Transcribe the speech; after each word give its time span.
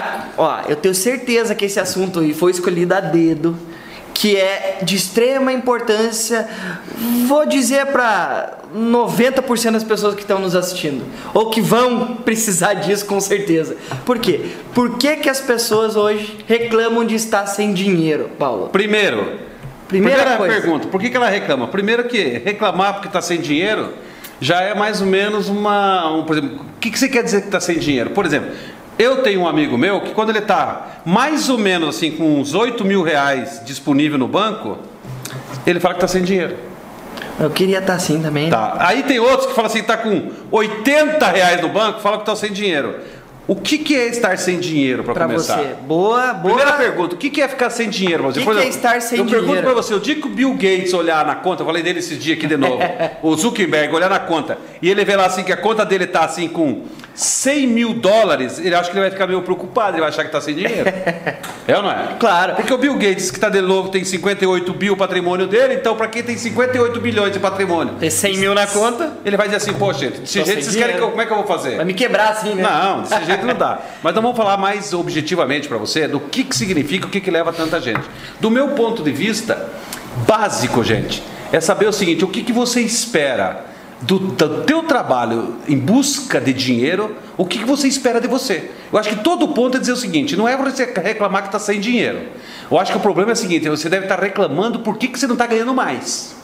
tá, 0.00 0.28
ó, 0.36 0.60
eu 0.68 0.76
tenho 0.76 0.94
certeza 0.94 1.54
que 1.54 1.64
esse 1.64 1.78
assunto 1.80 2.20
aí 2.20 2.32
foi 2.34 2.50
escolhido 2.52 2.94
a 2.94 3.00
dedo, 3.00 3.56
que 4.12 4.36
é 4.36 4.78
de 4.82 4.94
extrema 4.94 5.52
importância, 5.52 6.48
vou 7.26 7.46
dizer 7.46 7.86
para 7.86 8.58
90% 8.74 9.72
das 9.72 9.84
pessoas 9.84 10.14
que 10.14 10.20
estão 10.22 10.38
nos 10.38 10.54
assistindo, 10.54 11.04
ou 11.32 11.50
que 11.50 11.60
vão 11.60 12.16
precisar 12.24 12.74
disso 12.74 13.06
com 13.06 13.20
certeza. 13.20 13.76
Por 14.04 14.18
quê? 14.18 14.50
Por 14.72 14.98
que, 14.98 15.16
que 15.16 15.28
as 15.28 15.40
pessoas 15.40 15.96
hoje 15.96 16.38
reclamam 16.46 17.04
de 17.04 17.14
estar 17.14 17.46
sem 17.46 17.72
dinheiro, 17.74 18.30
Paulo? 18.38 18.68
Primeiro, 18.68 19.42
Primeira 19.88 20.16
primeira 20.22 20.36
coisa. 20.38 20.60
pergunta, 20.60 20.88
por 20.88 21.00
que, 21.00 21.10
que 21.10 21.16
ela 21.16 21.28
reclama? 21.28 21.68
Primeiro 21.68 22.04
que 22.04 22.40
reclamar 22.44 22.94
porque 22.94 23.08
está 23.08 23.20
sem 23.20 23.40
dinheiro 23.40 23.92
já 24.40 24.60
é 24.62 24.74
mais 24.74 25.00
ou 25.00 25.06
menos 25.06 25.48
uma. 25.48 26.10
Um, 26.12 26.24
por 26.24 26.36
exemplo, 26.36 26.60
o 26.60 26.80
que, 26.80 26.90
que 26.90 26.98
você 26.98 27.08
quer 27.08 27.22
dizer 27.22 27.42
que 27.42 27.46
está 27.48 27.60
sem 27.60 27.78
dinheiro? 27.78 28.10
Por 28.10 28.26
exemplo, 28.26 28.50
eu 28.98 29.22
tenho 29.22 29.40
um 29.40 29.48
amigo 29.48 29.76
meu 29.76 30.00
que 30.00 30.12
quando 30.12 30.30
ele 30.30 30.38
está 30.38 31.00
mais 31.04 31.48
ou 31.48 31.58
menos 31.58 31.96
assim 31.96 32.12
com 32.12 32.40
uns 32.40 32.54
8 32.54 32.84
mil 32.84 33.02
reais 33.02 33.60
disponível 33.64 34.18
no 34.18 34.28
banco, 34.28 34.78
ele 35.66 35.80
fala 35.80 35.94
que 35.94 35.98
está 35.98 36.08
sem 36.08 36.22
dinheiro. 36.22 36.56
Eu 37.38 37.50
queria 37.50 37.78
estar 37.78 37.94
assim 37.94 38.20
também. 38.22 38.44
né? 38.44 38.50
Tá. 38.50 38.76
Aí 38.78 39.02
tem 39.02 39.18
outros 39.18 39.46
que 39.46 39.54
falam 39.54 39.70
assim, 39.70 39.82
tá 39.82 39.96
com 39.96 40.30
80 40.52 41.26
reais 41.28 41.60
no 41.60 41.68
banco, 41.68 42.00
fala 42.00 42.16
que 42.16 42.22
estão 42.22 42.36
sem 42.36 42.52
dinheiro. 42.52 42.94
O 43.46 43.56
que, 43.56 43.76
que 43.76 43.94
é 43.94 44.06
estar 44.06 44.38
sem 44.38 44.58
dinheiro 44.58 45.04
para 45.04 45.26
começar? 45.26 45.58
você. 45.58 45.74
Boa, 45.86 46.32
boa. 46.32 46.54
Primeira 46.54 46.78
pergunta, 46.78 47.14
o 47.14 47.18
que 47.18 47.28
que 47.28 47.42
é 47.42 47.48
ficar 47.48 47.68
sem 47.68 47.90
dinheiro? 47.90 48.22
Você? 48.22 48.40
Que 48.40 48.46
que 48.46 48.58
é 48.58 48.68
estar 48.68 49.02
sem 49.02 49.18
eu 49.18 49.26
pergunto 49.26 49.46
dinheiro? 49.46 49.66
para 49.66 49.74
você, 49.74 49.92
o 49.92 50.00
dia 50.00 50.14
que 50.14 50.26
o 50.26 50.30
Bill 50.30 50.52
Gates 50.54 50.94
olhar 50.94 51.26
na 51.26 51.34
conta, 51.34 51.60
eu 51.60 51.66
falei 51.66 51.82
dele 51.82 51.98
esse 51.98 52.16
dia 52.16 52.34
aqui 52.34 52.46
de 52.46 52.56
novo, 52.56 52.78
o 53.22 53.36
Zuckerberg 53.36 53.94
olhar 53.94 54.08
na 54.08 54.18
conta, 54.18 54.56
e 54.80 54.88
ele 54.88 55.04
vê 55.04 55.14
lá 55.14 55.26
assim 55.26 55.44
que 55.44 55.52
a 55.52 55.58
conta 55.58 55.84
dele 55.84 56.06
tá 56.06 56.24
assim 56.24 56.48
com 56.48 56.84
100 57.14 57.66
mil 57.68 57.94
dólares, 57.94 58.58
ele 58.58 58.74
acha 58.74 58.90
que 58.90 58.96
ele 58.96 59.02
vai 59.02 59.10
ficar 59.10 59.26
meio 59.26 59.40
preocupado, 59.42 59.92
ele 59.92 60.00
vai 60.00 60.08
achar 60.08 60.24
que 60.24 60.32
tá 60.32 60.40
sem 60.40 60.54
dinheiro. 60.54 60.84
é 61.66 61.76
ou 61.76 61.82
não 61.82 61.90
é? 61.90 62.16
Claro. 62.18 62.56
Porque 62.56 62.72
o 62.72 62.78
Bill 62.78 62.94
Gates, 62.94 63.30
que 63.30 63.36
está 63.36 63.48
de 63.48 63.60
novo, 63.60 63.88
tem 63.88 64.04
58 64.04 64.72
bil 64.74 64.96
patrimônio 64.96 65.46
dele, 65.46 65.74
então 65.74 65.94
para 65.96 66.08
quem 66.08 66.22
tem 66.22 66.36
58 66.36 67.00
bilhões 67.00 67.32
de 67.32 67.38
patrimônio, 67.38 67.94
Ter 67.94 68.10
100 68.10 68.38
mil 68.38 68.54
na 68.54 68.66
conta, 68.66 69.12
ele 69.24 69.36
vai 69.36 69.46
dizer 69.46 69.58
assim, 69.58 69.74
poxa, 69.74 70.10
desse 70.10 70.42
jeito 70.42 70.46
vocês 70.46 70.46
querem 70.46 70.64
que 70.66 70.76
dinheiro. 70.76 71.02
eu, 71.04 71.10
como 71.10 71.22
é 71.22 71.26
que 71.26 71.32
eu 71.32 71.36
vou 71.36 71.46
fazer? 71.46 71.76
vai 71.76 71.84
me 71.84 71.94
quebrar 71.94 72.30
assim, 72.30 72.54
né? 72.54 72.62
Não, 72.62 73.02
desse 73.02 73.24
jeito 73.26 73.46
não 73.46 73.54
dá. 73.54 73.80
Mas 74.02 74.14
nós 74.14 74.22
vamos 74.22 74.36
falar 74.36 74.56
mais 74.56 74.92
objetivamente 74.92 75.68
para 75.68 75.78
você 75.78 76.08
do 76.08 76.18
que, 76.18 76.42
que 76.42 76.56
significa, 76.56 77.06
o 77.06 77.10
que, 77.10 77.20
que 77.20 77.30
leva 77.30 77.52
tanta 77.52 77.80
gente. 77.80 78.02
Do 78.40 78.50
meu 78.50 78.68
ponto 78.70 79.02
de 79.02 79.12
vista, 79.12 79.70
básico, 80.26 80.82
gente, 80.82 81.22
é 81.52 81.60
saber 81.60 81.86
o 81.86 81.92
seguinte: 81.92 82.24
o 82.24 82.28
que, 82.28 82.42
que 82.42 82.52
você 82.52 82.80
espera 82.80 83.73
do, 84.06 84.18
do 84.18 84.64
teu 84.64 84.82
trabalho 84.82 85.56
em 85.66 85.78
busca 85.78 86.40
de 86.40 86.52
dinheiro, 86.52 87.16
o 87.36 87.44
que, 87.46 87.58
que 87.58 87.64
você 87.64 87.88
espera 87.88 88.20
de 88.20 88.28
você? 88.28 88.70
Eu 88.92 88.98
acho 88.98 89.08
que 89.08 89.16
todo 89.16 89.48
ponto 89.48 89.76
é 89.76 89.80
dizer 89.80 89.92
o 89.92 89.96
seguinte: 89.96 90.36
não 90.36 90.48
é 90.48 90.56
você 90.56 90.84
reclamar 90.84 91.42
que 91.42 91.48
está 91.48 91.58
sem 91.58 91.80
dinheiro. 91.80 92.20
Eu 92.70 92.78
acho 92.78 92.92
que 92.92 92.98
o 92.98 93.00
problema 93.00 93.32
é 93.32 93.34
o 93.34 93.36
seguinte: 93.36 93.68
você 93.68 93.88
deve 93.88 94.04
estar 94.04 94.20
reclamando 94.20 94.80
por 94.80 94.98
que, 94.98 95.08
que 95.08 95.18
você 95.18 95.26
não 95.26 95.34
está 95.34 95.46
ganhando 95.46 95.74
mais. 95.74 96.34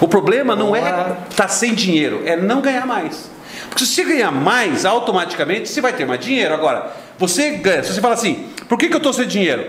O 0.00 0.08
problema 0.08 0.56
não 0.56 0.74
é 0.74 1.16
estar 1.30 1.48
sem 1.48 1.74
dinheiro, 1.74 2.22
é 2.24 2.36
não 2.36 2.60
ganhar 2.60 2.86
mais. 2.86 3.30
Porque 3.68 3.84
se 3.84 3.94
você 3.94 4.04
ganhar 4.04 4.30
mais, 4.30 4.84
automaticamente 4.84 5.68
você 5.68 5.80
vai 5.80 5.92
ter 5.92 6.04
mais 6.04 6.20
dinheiro. 6.20 6.52
Agora, 6.52 6.92
você 7.18 7.52
ganha, 7.52 7.82
se 7.82 7.92
você 7.92 8.00
fala 8.00 8.14
assim, 8.14 8.48
por 8.68 8.76
que, 8.76 8.88
que 8.88 8.94
eu 8.94 8.98
estou 8.98 9.12
sem 9.12 9.26
dinheiro? 9.26 9.64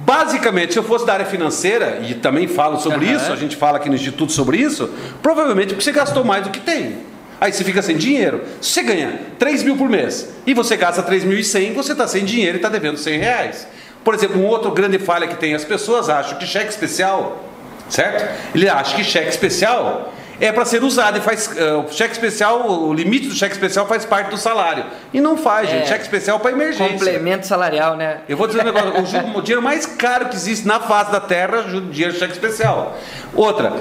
Basicamente, 0.00 0.72
se 0.72 0.78
eu 0.78 0.84
fosse 0.84 1.04
da 1.04 1.14
área 1.14 1.26
financeira, 1.26 2.00
e 2.08 2.14
também 2.14 2.46
falo 2.46 2.78
sobre 2.80 3.06
Aham. 3.06 3.16
isso, 3.16 3.32
a 3.32 3.36
gente 3.36 3.56
fala 3.56 3.78
aqui 3.78 3.88
no 3.88 3.96
Instituto 3.96 4.32
sobre 4.32 4.56
isso, 4.56 4.88
provavelmente 5.20 5.68
porque 5.68 5.82
você 5.82 5.92
gastou 5.92 6.24
mais 6.24 6.44
do 6.44 6.50
que 6.50 6.60
tem. 6.60 6.98
Aí 7.40 7.52
você 7.52 7.62
fica 7.62 7.82
sem 7.82 7.96
dinheiro. 7.96 8.42
Se 8.60 8.70
você 8.70 8.82
ganha 8.82 9.20
3 9.38 9.62
mil 9.62 9.76
por 9.76 9.88
mês 9.88 10.28
e 10.46 10.54
você 10.54 10.76
gasta 10.76 11.02
3.100, 11.02 11.72
você 11.72 11.92
está 11.92 12.06
sem 12.06 12.24
dinheiro 12.24 12.56
e 12.56 12.58
está 12.58 12.68
devendo 12.68 12.96
100 12.96 13.18
reais. 13.18 13.68
Por 14.02 14.14
exemplo, 14.14 14.40
um 14.40 14.46
outro 14.46 14.70
grande 14.72 14.98
falha 14.98 15.26
que 15.26 15.36
tem, 15.36 15.54
as 15.54 15.64
pessoas 15.64 16.08
acham 16.08 16.38
que 16.38 16.46
cheque 16.46 16.70
especial, 16.70 17.44
certo? 17.88 18.28
Ele 18.54 18.68
acha 18.68 18.94
que 18.94 19.04
cheque 19.04 19.28
especial 19.28 20.12
é 20.40 20.52
para 20.52 20.64
ser 20.64 20.82
usado 20.84 21.18
e 21.18 21.20
faz 21.20 21.50
eh, 21.56 21.72
o 21.74 21.88
cheque 21.90 22.12
especial, 22.12 22.68
o 22.70 22.92
limite 22.94 23.28
do 23.28 23.34
cheque 23.34 23.54
especial 23.54 23.86
faz 23.86 24.04
parte 24.04 24.30
do 24.30 24.36
salário. 24.36 24.84
E 25.12 25.20
não 25.20 25.36
faz, 25.36 25.68
É. 25.68 25.72
gente. 25.78 25.88
Cheque 25.88 26.02
especial 26.02 26.38
para 26.40 26.52
emergência. 26.52 26.92
Complemento 26.92 27.46
salarial, 27.46 27.96
né? 27.96 28.18
Eu 28.28 28.36
vou 28.36 28.46
dizer 28.46 28.60
um 28.60 28.64
negócio, 28.64 29.02
o, 29.02 29.06
ju- 29.06 29.38
o 29.38 29.42
dinheiro 29.42 29.62
mais 29.62 29.84
caro 29.86 30.26
que 30.26 30.36
existe 30.36 30.66
na 30.66 30.78
face 30.80 31.10
da 31.10 31.20
terra 31.20 31.56
é 31.56 31.60
o 31.76 31.80
dinheiro 31.82 32.14
cheque 32.16 32.32
especial. 32.32 32.96
Outra, 33.34 33.72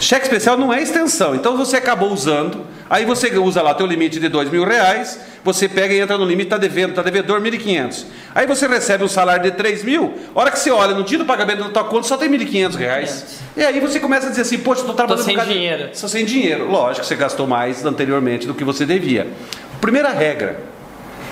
cheque 0.00 0.24
especial 0.24 0.56
não 0.56 0.72
é 0.72 0.82
extensão, 0.82 1.34
então 1.34 1.56
você 1.56 1.76
acabou 1.76 2.10
usando, 2.10 2.66
aí 2.88 3.04
você 3.04 3.28
usa 3.38 3.60
lá 3.62 3.74
teu 3.74 3.86
limite 3.86 4.18
de 4.18 4.28
dois 4.28 4.50
mil 4.50 4.64
reais, 4.64 5.20
você 5.52 5.68
pega 5.68 5.92
e 5.94 6.00
entra 6.00 6.16
no 6.18 6.24
limite, 6.24 6.46
está 6.46 6.56
devendo, 6.58 6.90
está 6.90 7.02
devedor 7.02 7.40
1.500. 7.40 8.04
Aí 8.34 8.46
você 8.46 8.66
recebe 8.66 9.02
um 9.04 9.08
salário 9.08 9.42
de 9.42 9.50
3 9.56 9.82
mil, 9.84 10.14
a 10.34 10.40
hora 10.40 10.50
que 10.50 10.58
você 10.58 10.70
olha 10.70 10.94
no 10.94 11.02
dia 11.02 11.18
do 11.18 11.24
pagamento 11.24 11.64
da 11.64 11.68
tua 11.70 11.84
conta 11.84 12.06
só 12.06 12.16
tem 12.16 12.28
1.500 12.30 12.74
reais. 12.76 13.40
E 13.56 13.62
aí 13.64 13.80
você 13.80 13.98
começa 13.98 14.26
a 14.26 14.30
dizer 14.30 14.42
assim, 14.42 14.58
poxa, 14.58 14.80
estou 14.82 14.94
trabalhando 14.94 15.24
sem 15.24 15.34
por 15.34 15.40
causa- 15.40 15.52
dinheiro. 15.52 15.88
Estou 15.92 16.08
sem 16.08 16.24
dinheiro. 16.24 16.70
Lógico 16.70 17.00
que 17.02 17.06
você 17.06 17.16
gastou 17.16 17.46
mais 17.46 17.84
anteriormente 17.84 18.46
do 18.46 18.54
que 18.54 18.62
você 18.64 18.84
devia. 18.86 19.26
Primeira 19.80 20.10
regra, 20.10 20.60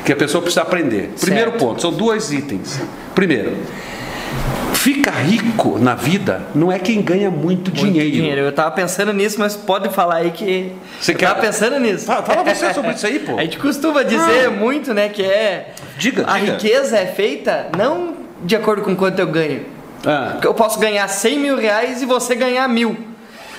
que 0.05 0.13
a 0.13 0.17
pessoa 0.17 0.41
precisa 0.41 0.63
aprender. 0.63 1.11
Primeiro 1.21 1.51
Certo. 1.51 1.61
ponto, 1.65 1.83
são 1.83 1.93
dois 1.93 2.33
itens. 2.33 2.81
Primeiro, 3.15 3.57
fica 4.87 5.11
rico 5.11 5.81
na 5.81 5.97
vida 5.97 6.43
não 6.55 6.71
é 6.71 6.79
quem 6.79 7.03
ganha 7.03 7.29
muito, 7.29 7.73
dinheiro. 7.73 8.09
Dinheiro. 8.09 8.41
Eu 8.43 8.53
tava 8.53 8.71
pensando 8.71 9.13
nisso, 9.13 9.35
mas 9.41 9.57
pode 9.57 9.89
falar 9.89 10.19
aí 10.19 10.31
que. 10.31 10.71
Você 11.01 11.11
eu 11.11 11.17
quer- 11.17 11.27
tava 11.27 11.41
pensando 11.41 11.81
nisso. 11.81 12.07
Fala, 12.07 12.23
fala 12.23 12.45
você 12.45 12.73
sobre 12.73 12.93
isso 12.93 13.05
aí, 13.05 13.19
pô. 13.19 13.35
A 13.39 13.43
gente 13.43 13.59
costuma 13.59 14.05
dizer 14.05 14.49
muito, 14.49 14.95
né, 14.95 15.09
que 15.09 15.25
é. 15.25 15.73
Diga, 15.99 16.25
A 16.29 16.39
diga. 16.39 16.53
riqueza 16.53 16.97
é 16.97 17.07
feita 17.07 17.67
não 17.77 18.15
de 18.45 18.55
acordo 18.55 18.83
com 18.83 18.95
quanto 18.95 19.19
eu 19.19 19.27
ganho. 19.27 19.67
Ah, 20.07 20.37
eu 20.41 20.55
posso 20.55 20.79
ganhar 20.79 21.09
100 21.09 21.39
mil 21.41 21.57
reais 21.57 22.01
e 22.01 22.07
você 22.07 22.37
ganhar 22.37 22.69
mil. 22.69 22.97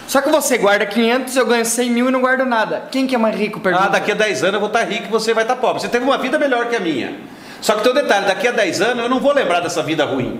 Só 0.07 0.21
que 0.21 0.29
você 0.29 0.57
guarda 0.57 0.85
500, 0.85 1.35
eu 1.35 1.45
ganho 1.45 1.65
100 1.65 1.89
mil 1.91 2.07
e 2.07 2.11
não 2.11 2.21
guardo 2.21 2.45
nada. 2.45 2.83
Quem 2.89 3.05
que 3.05 3.13
é 3.13 3.17
mais 3.17 3.35
rico? 3.37 3.59
Pergunta. 3.59 3.83
ah, 3.87 3.89
daqui 3.89 4.13
a 4.13 4.15
10 4.15 4.43
anos 4.43 4.53
eu 4.53 4.59
vou 4.61 4.67
estar 4.67 4.85
rico 4.85 5.07
e 5.07 5.11
você 5.11 5.33
vai 5.33 5.43
estar 5.43 5.57
pobre. 5.57 5.81
Você 5.81 5.89
teve 5.89 6.05
uma 6.05 6.17
vida 6.17 6.39
melhor 6.39 6.69
que 6.69 6.75
a 6.77 6.79
minha. 6.79 7.15
Só 7.59 7.73
que 7.73 7.83
tem 7.83 7.91
um 7.91 7.95
detalhe, 7.95 8.27
daqui 8.27 8.47
a 8.47 8.51
10 8.51 8.81
anos 8.81 9.03
eu 9.03 9.09
não 9.09 9.19
vou 9.19 9.33
lembrar 9.33 9.59
dessa 9.59 9.83
vida 9.83 10.05
ruim. 10.05 10.39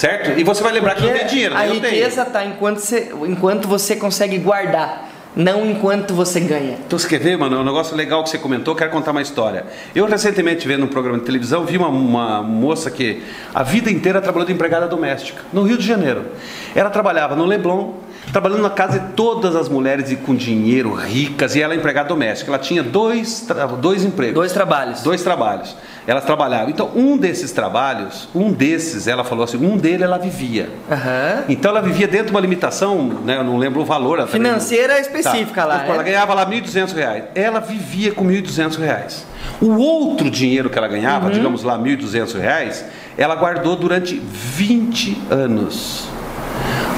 Certo? 0.00 0.40
E 0.40 0.42
você 0.42 0.62
vai 0.62 0.72
lembrar 0.72 0.94
que 0.94 1.02
Porque 1.02 1.12
não 1.12 1.18
tem 1.18 1.28
dinheiro, 1.28 1.54
a 1.54 1.58
né? 1.58 1.72
riqueza 1.74 2.24
tá 2.24 2.42
enquanto 2.42 2.78
você, 2.78 3.12
enquanto 3.28 3.68
você 3.68 3.94
consegue 3.94 4.38
guardar, 4.38 5.10
não 5.36 5.66
enquanto 5.66 6.14
você 6.14 6.40
ganha. 6.40 6.78
Então 6.86 6.98
você 6.98 7.06
quer 7.06 7.20
ver, 7.20 7.36
mano? 7.36 7.60
Um 7.60 7.64
negócio 7.64 7.94
legal 7.94 8.24
que 8.24 8.30
você 8.30 8.38
comentou, 8.38 8.74
quero 8.74 8.90
contar 8.90 9.10
uma 9.10 9.20
história. 9.20 9.66
Eu 9.94 10.06
recentemente 10.06 10.66
vendo 10.66 10.86
um 10.86 10.88
programa 10.88 11.18
de 11.18 11.26
televisão, 11.26 11.66
vi 11.66 11.76
uma, 11.76 11.88
uma 11.88 12.42
moça 12.42 12.90
que 12.90 13.22
a 13.54 13.62
vida 13.62 13.90
inteira 13.90 14.22
trabalhou 14.22 14.46
de 14.46 14.54
empregada 14.54 14.88
doméstica, 14.88 15.42
no 15.52 15.64
Rio 15.64 15.76
de 15.76 15.86
Janeiro. 15.86 16.28
Ela 16.74 16.88
trabalhava 16.88 17.36
no 17.36 17.44
Leblon, 17.44 17.92
trabalhando 18.32 18.62
na 18.62 18.70
casa 18.70 18.98
de 18.98 19.08
todas 19.14 19.56
as 19.56 19.68
mulheres 19.68 20.10
e 20.10 20.16
com 20.16 20.34
dinheiro, 20.34 20.94
ricas, 20.94 21.54
e 21.56 21.62
ela 21.62 21.74
é 21.74 21.76
empregada 21.76 22.08
doméstica. 22.08 22.50
Ela 22.50 22.58
tinha 22.58 22.82
dois, 22.82 23.46
dois 23.80 24.04
empregos. 24.04 24.34
Dois 24.34 24.52
trabalhos. 24.52 25.02
Dois 25.02 25.22
trabalhos. 25.22 25.76
Elas 26.06 26.24
trabalhavam. 26.24 26.70
Então, 26.70 26.90
um 26.94 27.16
desses 27.16 27.52
trabalhos, 27.52 28.28
um 28.34 28.50
desses, 28.52 29.06
ela 29.06 29.22
falou 29.22 29.44
assim, 29.44 29.56
um 29.64 29.76
dele 29.76 30.02
ela 30.02 30.18
vivia. 30.18 30.68
Aham. 30.90 31.44
Então 31.48 31.70
ela 31.70 31.80
vivia 31.82 32.08
dentro 32.08 32.26
de 32.26 32.30
uma 32.32 32.40
limitação, 32.40 32.98
né, 33.24 33.36
eu 33.38 33.44
não 33.44 33.56
lembro 33.58 33.80
o 33.80 33.84
valor. 33.84 34.18
ela 34.18 34.26
também 34.26 34.40
não- 34.40 34.50
Financeira 34.58 34.98
específica 35.00 35.62
Tá. 35.62 35.66
lá. 35.66 35.84
Ela 35.86 35.98
né? 35.98 36.02
ganhava 36.04 36.34
lá 36.34 36.46
1.200 36.46 36.92
reais. 36.94 37.24
Ela 37.34 37.60
vivia 37.60 38.12
com 38.12 38.24
1.200 38.24 38.76
reais. 38.76 39.24
O 39.60 39.76
outro 39.76 40.30
dinheiro 40.30 40.70
que 40.70 40.78
ela 40.78 40.88
ganhava, 40.88 41.26
Uhum. 41.26 41.32
digamos 41.32 41.62
lá 41.62 41.78
1.200 41.78 42.32
reais, 42.34 42.84
ela 43.18 43.34
guardou 43.34 43.76
durante 43.76 44.14
20 44.18 45.20
anos 45.30 46.08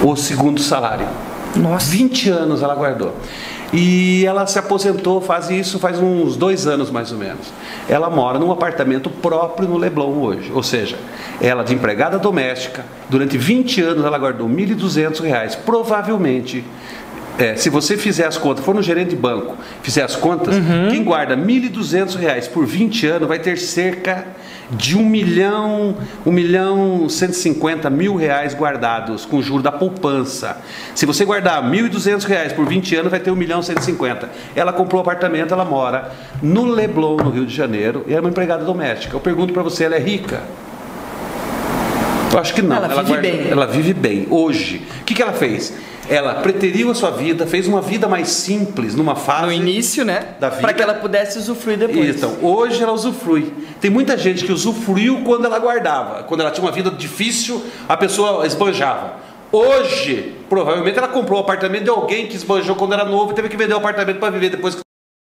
o 0.02 0.16
segundo 0.16 0.60
salário. 0.60 1.06
Nossa. 1.56 1.90
20 1.90 2.30
anos 2.30 2.62
ela 2.62 2.74
guardou. 2.74 3.14
E 3.72 4.26
ela 4.26 4.46
se 4.46 4.58
aposentou, 4.58 5.20
faz 5.22 5.48
isso 5.48 5.78
faz 5.78 5.98
uns 5.98 6.36
dois 6.36 6.66
anos 6.66 6.90
mais 6.90 7.10
ou 7.10 7.16
menos. 7.16 7.52
Ela 7.88 8.10
mora 8.10 8.38
num 8.38 8.52
apartamento 8.52 9.08
próprio 9.08 9.66
no 9.66 9.78
Leblon 9.78 10.18
hoje. 10.18 10.52
Ou 10.52 10.62
seja, 10.62 10.96
ela 11.40 11.62
de 11.62 11.74
empregada 11.74 12.18
doméstica, 12.18 12.84
durante 13.08 13.38
20 13.38 13.80
anos 13.80 14.04
ela 14.04 14.18
guardou 14.18 14.46
1.200 14.46 15.20
reais. 15.22 15.54
Provavelmente, 15.54 16.62
é, 17.38 17.56
se 17.56 17.70
você 17.70 17.96
fizer 17.96 18.26
as 18.26 18.36
contas, 18.36 18.62
for 18.62 18.74
no 18.74 18.82
gerente 18.82 19.10
de 19.10 19.16
banco, 19.16 19.56
fizer 19.82 20.02
as 20.02 20.14
contas, 20.14 20.54
quem 20.90 21.02
guarda 21.02 21.34
1.200 21.34 22.16
reais 22.16 22.46
por 22.46 22.66
20 22.66 23.06
anos 23.06 23.28
vai 23.28 23.38
ter 23.38 23.56
cerca 23.56 24.26
de 24.72 24.96
1 24.96 25.04
milhão, 25.04 25.96
1 26.24 26.32
milhão 26.32 27.08
150 27.08 27.90
mil 27.90 28.16
reais 28.16 28.54
guardados 28.54 29.24
com 29.24 29.42
juro 29.42 29.62
da 29.62 29.72
poupança. 29.72 30.56
Se 30.94 31.04
você 31.04 31.24
guardar 31.24 31.62
1.200 31.62 32.24
reais 32.24 32.52
por 32.52 32.66
20 32.66 32.96
anos, 32.96 33.10
vai 33.10 33.20
ter 33.20 33.30
1 33.30 33.36
milhão 33.36 33.62
150. 33.62 34.30
Ela 34.54 34.72
comprou 34.72 35.00
um 35.00 35.02
apartamento, 35.02 35.52
ela 35.52 35.64
mora 35.64 36.12
no 36.42 36.64
Leblon, 36.64 37.16
no 37.16 37.30
Rio 37.30 37.46
de 37.46 37.54
Janeiro, 37.54 38.04
e 38.06 38.14
é 38.14 38.20
uma 38.20 38.30
empregada 38.30 38.64
doméstica. 38.64 39.14
Eu 39.14 39.20
pergunto 39.20 39.52
para 39.52 39.62
você, 39.62 39.84
ela 39.84 39.96
é 39.96 40.00
rica? 40.00 40.40
Eu 42.32 42.38
acho 42.38 42.54
que 42.54 42.62
não. 42.62 42.76
Ela 42.76 43.02
vive 43.02 43.20
bem. 43.20 43.48
Ela 43.50 43.66
vive 43.66 43.92
bem. 43.92 44.26
Hoje, 44.30 44.82
o 45.00 45.04
que, 45.04 45.14
que 45.14 45.22
ela 45.22 45.34
fez? 45.34 45.74
Ela 46.08 46.36
preteriu 46.36 46.90
a 46.90 46.94
sua 46.94 47.10
vida, 47.10 47.46
fez 47.46 47.68
uma 47.68 47.80
vida 47.80 48.08
mais 48.08 48.28
simples 48.28 48.94
numa 48.94 49.14
fase. 49.14 49.46
No 49.46 49.52
início, 49.52 50.04
né? 50.04 50.34
Da 50.40 50.48
vida. 50.48 50.62
Para 50.62 50.72
que 50.72 50.82
ela 50.82 50.94
pudesse 50.94 51.38
usufruir 51.38 51.78
depois. 51.78 52.16
Então, 52.16 52.38
hoje 52.42 52.82
ela 52.82 52.92
usufrui. 52.92 53.52
Tem 53.80 53.90
muita 53.90 54.16
gente 54.16 54.44
que 54.44 54.52
usufruiu 54.52 55.22
quando 55.24 55.44
ela 55.44 55.58
guardava. 55.58 56.24
Quando 56.24 56.40
ela 56.40 56.50
tinha 56.50 56.64
uma 56.64 56.72
vida 56.72 56.90
difícil, 56.90 57.62
a 57.88 57.96
pessoa 57.96 58.46
esbanjava. 58.46 59.16
Hoje, 59.52 60.34
provavelmente 60.48 60.98
ela 60.98 61.08
comprou 61.08 61.38
o 61.38 61.42
apartamento 61.42 61.84
de 61.84 61.90
alguém 61.90 62.26
que 62.26 62.36
esbanjou 62.36 62.74
quando 62.74 62.94
era 62.94 63.04
novo 63.04 63.32
e 63.32 63.34
teve 63.34 63.48
que 63.48 63.56
vender 63.56 63.74
o 63.74 63.78
apartamento 63.78 64.18
para 64.18 64.30
viver 64.30 64.50
depois. 64.50 64.76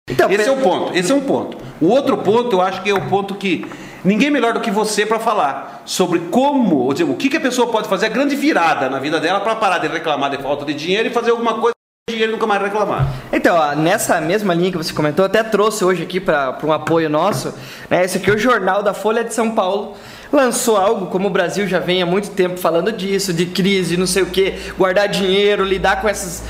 Então, 0.09 0.31
esse 0.31 0.47
é 0.47 0.51
o 0.51 0.57
ponto. 0.57 0.97
Esse 0.97 1.11
é 1.11 1.15
um 1.15 1.21
ponto. 1.21 1.57
O 1.81 1.87
outro 1.87 2.17
ponto, 2.17 2.55
eu 2.55 2.61
acho 2.61 2.81
que 2.81 2.89
é 2.89 2.93
o 2.93 3.01
ponto 3.09 3.35
que 3.35 3.65
ninguém 4.05 4.29
melhor 4.29 4.53
do 4.53 4.61
que 4.61 4.71
você 4.71 5.05
para 5.05 5.19
falar 5.19 5.81
sobre 5.85 6.19
como, 6.31 6.77
ou 6.77 6.95
seja, 6.95 7.11
o 7.11 7.15
que, 7.15 7.29
que 7.29 7.37
a 7.37 7.41
pessoa 7.41 7.67
pode 7.67 7.89
fazer 7.89 8.05
a 8.05 8.09
grande 8.09 8.35
virada 8.35 8.89
na 8.89 8.99
vida 8.99 9.19
dela 9.19 9.41
para 9.41 9.55
parar 9.55 9.79
de 9.79 9.87
reclamar 9.87 10.29
de 10.29 10.37
falta 10.37 10.63
de 10.63 10.73
dinheiro 10.73 11.09
e 11.09 11.11
fazer 11.11 11.31
alguma 11.31 11.55
coisa 11.55 11.75
dinheiro 12.07 12.33
nunca 12.33 12.45
mais 12.45 12.61
reclamar. 12.61 13.07
Então, 13.33 13.55
ó, 13.57 13.73
nessa 13.73 14.21
mesma 14.21 14.53
linha 14.53 14.71
que 14.71 14.77
você 14.77 14.93
comentou, 14.93 15.25
até 15.25 15.41
trouxe 15.41 15.83
hoje 15.83 16.03
aqui 16.03 16.19
para 16.19 16.55
um 16.63 16.71
apoio 16.71 17.09
nosso, 17.09 17.51
né? 17.89 18.05
Esse 18.05 18.17
aqui 18.17 18.29
é 18.29 18.33
o 18.33 18.37
Jornal 18.37 18.83
da 18.83 18.93
Folha 18.93 19.23
de 19.23 19.33
São 19.33 19.51
Paulo. 19.55 19.95
Lançou 20.31 20.77
algo, 20.77 21.07
como 21.07 21.27
o 21.27 21.31
Brasil 21.31 21.67
já 21.67 21.79
vem 21.79 22.03
há 22.03 22.05
muito 22.05 22.29
tempo 22.29 22.59
falando 22.59 22.91
disso, 22.91 23.33
de 23.33 23.47
crise, 23.47 23.97
não 23.97 24.05
sei 24.05 24.21
o 24.21 24.27
que, 24.27 24.53
guardar 24.77 25.07
dinheiro, 25.07 25.63
lidar 25.63 25.99
com 25.99 26.07
essas. 26.07 26.43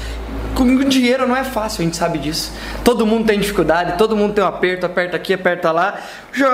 Com 0.55 0.83
dinheiro 0.85 1.27
não 1.27 1.35
é 1.35 1.43
fácil, 1.43 1.81
a 1.81 1.85
gente 1.85 1.97
sabe 1.97 2.17
disso. 2.17 2.51
Todo 2.83 3.05
mundo 3.05 3.25
tem 3.25 3.39
dificuldade, 3.39 3.97
todo 3.97 4.15
mundo 4.15 4.33
tem 4.33 4.43
um 4.43 4.47
aperto, 4.47 4.85
aperta 4.85 5.17
aqui, 5.17 5.33
aperta 5.33 5.71
lá. 5.71 5.99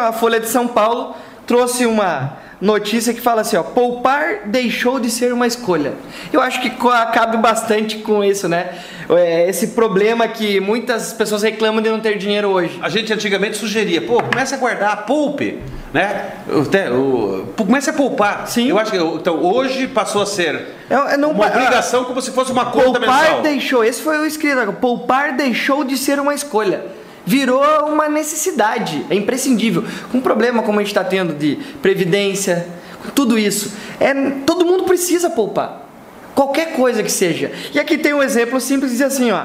A 0.07 0.11
Folha 0.11 0.39
de 0.39 0.47
São 0.47 0.67
Paulo 0.67 1.15
trouxe 1.45 1.85
uma 1.85 2.37
notícia 2.61 3.13
que 3.13 3.19
fala 3.19 3.41
assim, 3.41 3.57
ó, 3.57 3.63
poupar 3.63 4.41
deixou 4.45 4.99
de 4.99 5.09
ser 5.09 5.33
uma 5.33 5.47
escolha. 5.47 5.93
Eu 6.31 6.39
acho 6.41 6.61
que 6.61 6.69
cabe 7.11 7.37
bastante 7.37 7.97
com 7.97 8.23
isso, 8.23 8.47
né? 8.47 8.69
É, 9.09 9.49
esse 9.49 9.67
problema 9.69 10.27
que 10.27 10.59
muitas 10.59 11.11
pessoas 11.11 11.41
reclamam 11.41 11.81
de 11.81 11.89
não 11.89 11.99
ter 11.99 12.17
dinheiro 12.17 12.49
hoje. 12.49 12.79
A 12.81 12.87
gente 12.87 13.11
antigamente 13.11 13.57
sugeria, 13.57 14.01
pô, 14.01 14.21
comece 14.21 14.53
a 14.53 14.57
guardar, 14.57 15.05
poupe, 15.05 15.59
né? 15.93 16.31
Até, 16.65 16.89
o- 16.91 17.47
comece 17.57 17.89
a 17.89 17.93
poupar. 17.93 18.47
Sim. 18.47 18.69
Eu 18.69 18.77
acho 18.79 18.91
que 18.91 18.97
então, 18.97 19.43
hoje 19.43 19.87
passou 19.87 20.21
a 20.21 20.25
ser 20.25 20.67
É- 20.89 21.13
é 21.13 21.17
não- 21.17 21.31
uma 21.31 21.47
obrigação 21.47 22.05
como 22.05 22.21
se 22.21 22.31
fosse 22.31 22.51
uma 22.51 22.65
conta 22.65 22.99
Poupar 22.99 23.21
mensal. 23.23 23.41
deixou, 23.41 23.83
esse 23.83 24.01
foi 24.01 24.17
o 24.19 24.25
escrito. 24.25 24.71
Poupar 24.73 25.35
deixou 25.35 25.83
de 25.83 25.97
ser 25.97 26.19
uma 26.19 26.33
escolha. 26.35 26.85
Virou 27.25 27.63
uma 27.87 28.09
necessidade, 28.09 29.05
é 29.09 29.15
imprescindível. 29.15 29.83
Com 30.11 30.17
um 30.17 30.21
problema 30.21 30.63
como 30.63 30.79
a 30.79 30.81
gente 30.81 30.91
está 30.91 31.03
tendo 31.03 31.33
de 31.33 31.55
previdência, 31.81 32.67
tudo 33.13 33.37
isso, 33.37 33.71
é, 33.99 34.13
todo 34.45 34.65
mundo 34.65 34.83
precisa 34.83 35.29
poupar. 35.29 35.87
Qualquer 36.33 36.73
coisa 36.73 37.03
que 37.03 37.11
seja. 37.11 37.51
E 37.73 37.79
aqui 37.79 37.97
tem 37.97 38.13
um 38.13 38.23
exemplo 38.23 38.59
simples, 38.59 38.91
diz 38.91 39.01
assim, 39.01 39.31
ó. 39.31 39.43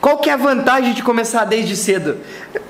Qual 0.00 0.18
que 0.18 0.28
é 0.28 0.32
a 0.32 0.36
vantagem 0.36 0.92
de 0.92 1.02
começar 1.02 1.44
desde 1.44 1.74
cedo? 1.76 2.18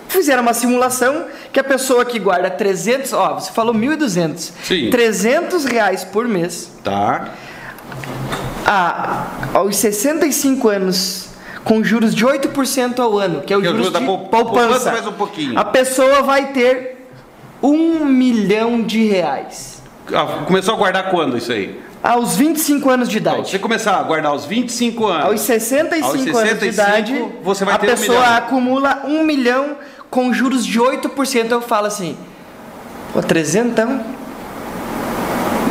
Fizeram 0.08 0.42
uma 0.42 0.54
simulação 0.54 1.26
que 1.52 1.58
a 1.58 1.64
pessoa 1.64 2.04
que 2.04 2.18
guarda 2.18 2.48
300, 2.50 3.12
ó, 3.12 3.34
você 3.34 3.52
falou 3.52 3.74
1.200. 3.74 4.52
Sim. 4.62 4.90
300 4.90 5.64
reais 5.64 6.04
por 6.04 6.28
mês, 6.28 6.70
Tá. 6.84 7.34
a, 8.66 9.26
aos 9.54 9.76
65 9.76 10.68
anos, 10.68 11.27
com 11.68 11.84
juros 11.84 12.14
de 12.14 12.24
8% 12.24 12.98
ao 12.98 13.18
ano, 13.18 13.42
que 13.42 13.52
é 13.52 13.56
o 13.56 13.60
Que 13.60 13.66
é 13.66 13.70
juros 13.70 13.86
juro 13.88 13.98
da 14.00 14.04
poupança, 14.04 14.44
poupança 14.44 14.90
mais 14.92 15.06
um 15.06 15.12
pouquinho. 15.12 15.58
a 15.58 15.64
pessoa 15.66 16.22
vai 16.22 16.46
ter 16.52 17.06
um 17.62 18.04
milhão 18.06 18.80
de 18.82 19.04
reais 19.04 19.82
Ah, 20.12 20.44
Começou 20.46 20.72
a 20.74 20.76
guardar 20.78 21.10
quando 21.10 21.36
isso 21.36 21.52
aí? 21.52 21.78
aos 22.02 22.36
25 22.36 22.88
anos 22.88 23.08
de 23.08 23.18
Então, 23.18 23.34
idade. 23.34 23.50
você 23.50 23.58
começar 23.58 23.96
a 23.98 24.02
guardar 24.02 24.30
aos 24.32 24.44
25 24.46 25.06
anos. 25.06 25.24
Aos 25.26 25.40
65, 25.42 26.06
Aos 26.06 26.14
anos 26.14 26.60
de 26.60 26.72
65, 26.72 26.72
idade, 26.72 27.24
você 27.42 27.64
vai 27.64 27.74
a 27.74 27.78
ter 27.78 27.86
um 27.86 27.90
pessoa 27.90 28.18
milhão. 28.20 28.36
acumula 28.36 29.02
um 29.04 29.22
milhão 29.24 29.76
com 30.08 30.32
juros 30.32 30.64
de 30.64 30.80
8%. 30.80 31.50
Eu 31.50 31.60
falo 31.60 31.86
assim, 31.88 32.16
pô, 33.12 33.20
trezentão. 33.20 34.00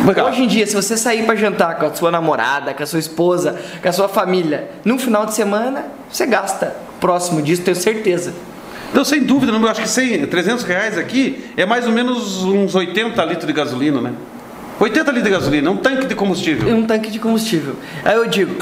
Legal. 0.07 0.30
Hoje 0.30 0.44
em 0.44 0.48
dia, 0.48 0.65
se 0.65 0.74
você 0.74 0.95
sair 0.95 1.25
para 1.25 1.36
jantar 1.36 1.75
com 1.75 1.86
a 1.86 1.94
sua 1.94 2.09
namorada, 2.09 2.74
com 2.74 2.81
a 2.81 2.86
sua 2.86 3.00
esposa, 3.00 3.59
com 3.81 3.89
a 3.89 3.92
sua 3.92 4.07
família, 4.07 4.69
num 4.86 4.98
final 4.98 5.25
de 5.25 5.33
semana, 5.33 5.86
você 6.09 6.25
gasta 6.25 6.74
próximo 7.00 7.42
disso, 7.42 7.62
tenho 7.62 7.75
certeza. 7.75 8.33
Então, 8.89 9.04
sem 9.04 9.21
dúvida, 9.21 9.51
eu 9.51 9.68
acho 9.68 9.81
que 9.81 9.89
100, 9.89 10.27
300 10.27 10.63
reais 10.63 10.98
aqui 10.98 11.44
é 11.57 11.65
mais 11.65 11.86
ou 11.86 11.92
menos 11.92 12.42
uns 12.44 12.74
80 12.74 13.21
litros 13.25 13.45
de 13.45 13.51
gasolina, 13.51 14.00
né? 14.00 14.13
80 14.80 15.12
litros 15.12 15.24
de 15.25 15.30
gasolina, 15.30 15.71
um 15.71 15.77
tanque 15.77 16.07
de 16.07 16.15
combustível. 16.15 16.74
Um 16.74 16.86
tanque 16.86 17.12
de 17.12 17.19
combustível. 17.19 17.75
Aí 18.06 18.15
eu 18.15 18.27
digo, 18.27 18.56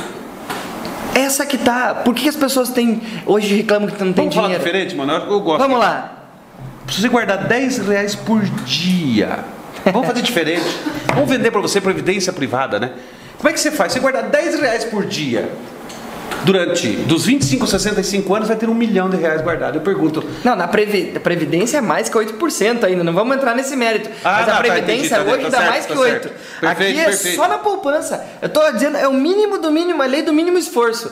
essa 1.13 1.45
que 1.45 1.59
tá. 1.59 1.93
Por 1.93 2.15
que 2.15 2.27
as 2.27 2.35
pessoas 2.35 2.69
têm. 2.69 3.01
Hoje 3.23 3.55
reclamam 3.55 3.87
que 3.87 4.03
não 4.03 4.13
tem 4.13 4.23
Vamos 4.23 4.35
falar 4.35 4.47
dinheiro? 4.47 4.63
diferente, 4.63 4.95
mano? 4.95 5.13
Eu, 5.13 5.33
eu 5.33 5.39
gosto. 5.41 5.59
Vamos 5.59 5.77
lá. 5.77 6.23
Você 6.87 7.07
guardar 7.07 7.47
10 7.47 7.87
reais 7.87 8.15
por 8.15 8.41
dia, 8.41 9.39
vamos 9.85 10.07
fazer 10.07 10.21
diferente. 10.21 10.65
Vamos 11.15 11.29
vender 11.29 11.49
para 11.51 11.61
você 11.61 11.81
previdência 11.81 12.31
privada, 12.31 12.79
né? 12.79 12.91
Como 13.37 13.49
é 13.49 13.53
que 13.53 13.59
você 13.59 13.71
faz? 13.71 13.91
Você 13.93 13.99
guardar 13.99 14.23
10 14.23 14.59
reais 14.59 14.83
por 14.85 15.05
dia, 15.05 15.49
durante 16.43 16.87
dos 16.89 17.25
25 17.25 17.63
aos 17.63 17.71
65 17.71 18.33
anos, 18.35 18.47
vai 18.47 18.57
ter 18.57 18.69
um 18.69 18.73
milhão 18.73 19.09
de 19.09 19.17
reais 19.17 19.41
guardado. 19.41 19.75
Eu 19.77 19.81
pergunto, 19.81 20.23
Não, 20.43 20.55
na 20.55 20.67
previ- 20.67 21.13
a 21.15 21.19
Previdência 21.19 21.77
é 21.77 21.81
mais 21.81 22.07
que 22.09 22.17
8% 22.17 22.83
ainda, 22.85 23.03
não 23.03 23.13
vamos 23.13 23.35
entrar 23.35 23.55
nesse 23.55 23.75
mérito. 23.75 24.09
Ah, 24.23 24.33
Mas 24.37 24.45
tá, 24.45 24.51
a 24.51 24.55
tá, 24.55 24.61
Previdência 24.61 25.15
entendi, 25.15 25.25
tá, 25.29 25.31
hoje 25.33 25.43
tá 25.43 25.49
dá 25.49 25.57
certo, 25.57 25.69
mais 25.71 25.85
tá 25.85 25.93
que 25.93 25.99
8%. 25.99 26.03
certo. 26.11 26.29
Perfeito, 26.59 26.91
Aqui 26.91 26.99
é 26.99 27.05
perfeito. 27.05 27.35
só 27.35 27.47
na 27.47 27.57
poupança. 27.57 28.25
Eu 28.41 28.49
tô 28.49 28.71
dizendo, 28.71 28.97
é 28.97 29.07
o 29.07 29.13
mínimo 29.13 29.57
do 29.57 29.71
mínimo, 29.71 30.01
a 30.01 30.05
lei 30.05 30.21
do 30.21 30.33
mínimo 30.33 30.57
esforço. 30.57 31.11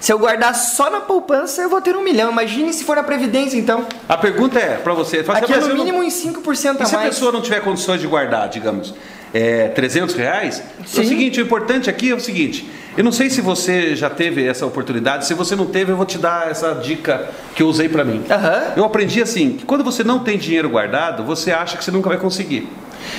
Se 0.00 0.12
eu 0.12 0.18
guardar 0.18 0.52
só 0.54 0.90
na 0.90 1.00
poupança, 1.00 1.62
eu 1.62 1.68
vou 1.68 1.80
ter 1.80 1.94
um 1.94 2.02
milhão. 2.02 2.32
Imagine 2.32 2.72
se 2.72 2.82
for 2.82 2.96
na 2.96 3.04
Previdência, 3.04 3.56
então. 3.56 3.86
a 4.08 4.16
pergunta 4.16 4.58
é 4.58 4.76
para 4.78 4.92
você. 4.94 5.18
assim, 5.18 5.30
Aqui 5.30 5.52
é 5.52 5.56
"Mas 5.56 5.64
no 5.64 5.70
eu 5.72 5.76
não- 5.76 5.84
mínimo 5.84 6.02
em 6.02 6.10
5% 6.10 6.80
E 6.80 6.82
a 6.82 6.86
se 6.86 6.94
a 6.96 6.98
mais. 6.98 7.10
pessoa 7.14 7.30
não 7.30 7.40
tiver 7.40 7.60
condições 7.60 8.00
de 8.00 8.06
guardar, 8.08 8.48
digamos, 8.48 8.92
é, 9.32 9.68
300 9.68 10.14
reais, 10.14 10.60
é 10.60 10.86
Sim. 10.86 11.00
o 11.00 11.08
seguinte, 11.08 11.40
o 11.40 11.44
importante 11.44 11.88
aqui 11.88 12.10
é 12.10 12.14
o 12.14 12.20
seguinte, 12.20 12.68
eu 12.96 13.02
não 13.02 13.12
sei 13.12 13.30
se 13.30 13.40
você 13.40 13.96
já 13.96 14.10
teve 14.10 14.46
essa 14.46 14.66
oportunidade, 14.66 15.26
se 15.26 15.32
você 15.32 15.56
não 15.56 15.66
teve, 15.66 15.92
eu 15.92 15.96
vou 15.96 16.04
te 16.04 16.18
dar 16.18 16.50
essa 16.50 16.74
dica 16.74 17.28
que 17.54 17.62
eu 17.62 17.68
usei 17.68 17.88
para 17.88 18.04
mim. 18.04 18.22
Aham. 18.30 18.72
Eu 18.76 18.84
aprendi 18.84 19.22
assim, 19.22 19.54
que 19.54 19.64
quando 19.64 19.82
você 19.82 20.04
não 20.04 20.18
tem 20.18 20.36
dinheiro 20.36 20.68
guardado, 20.68 21.24
você 21.24 21.50
acha 21.52 21.76
que 21.78 21.84
você 21.84 21.90
nunca 21.90 22.10
vai 22.10 22.18
conseguir. 22.18 22.68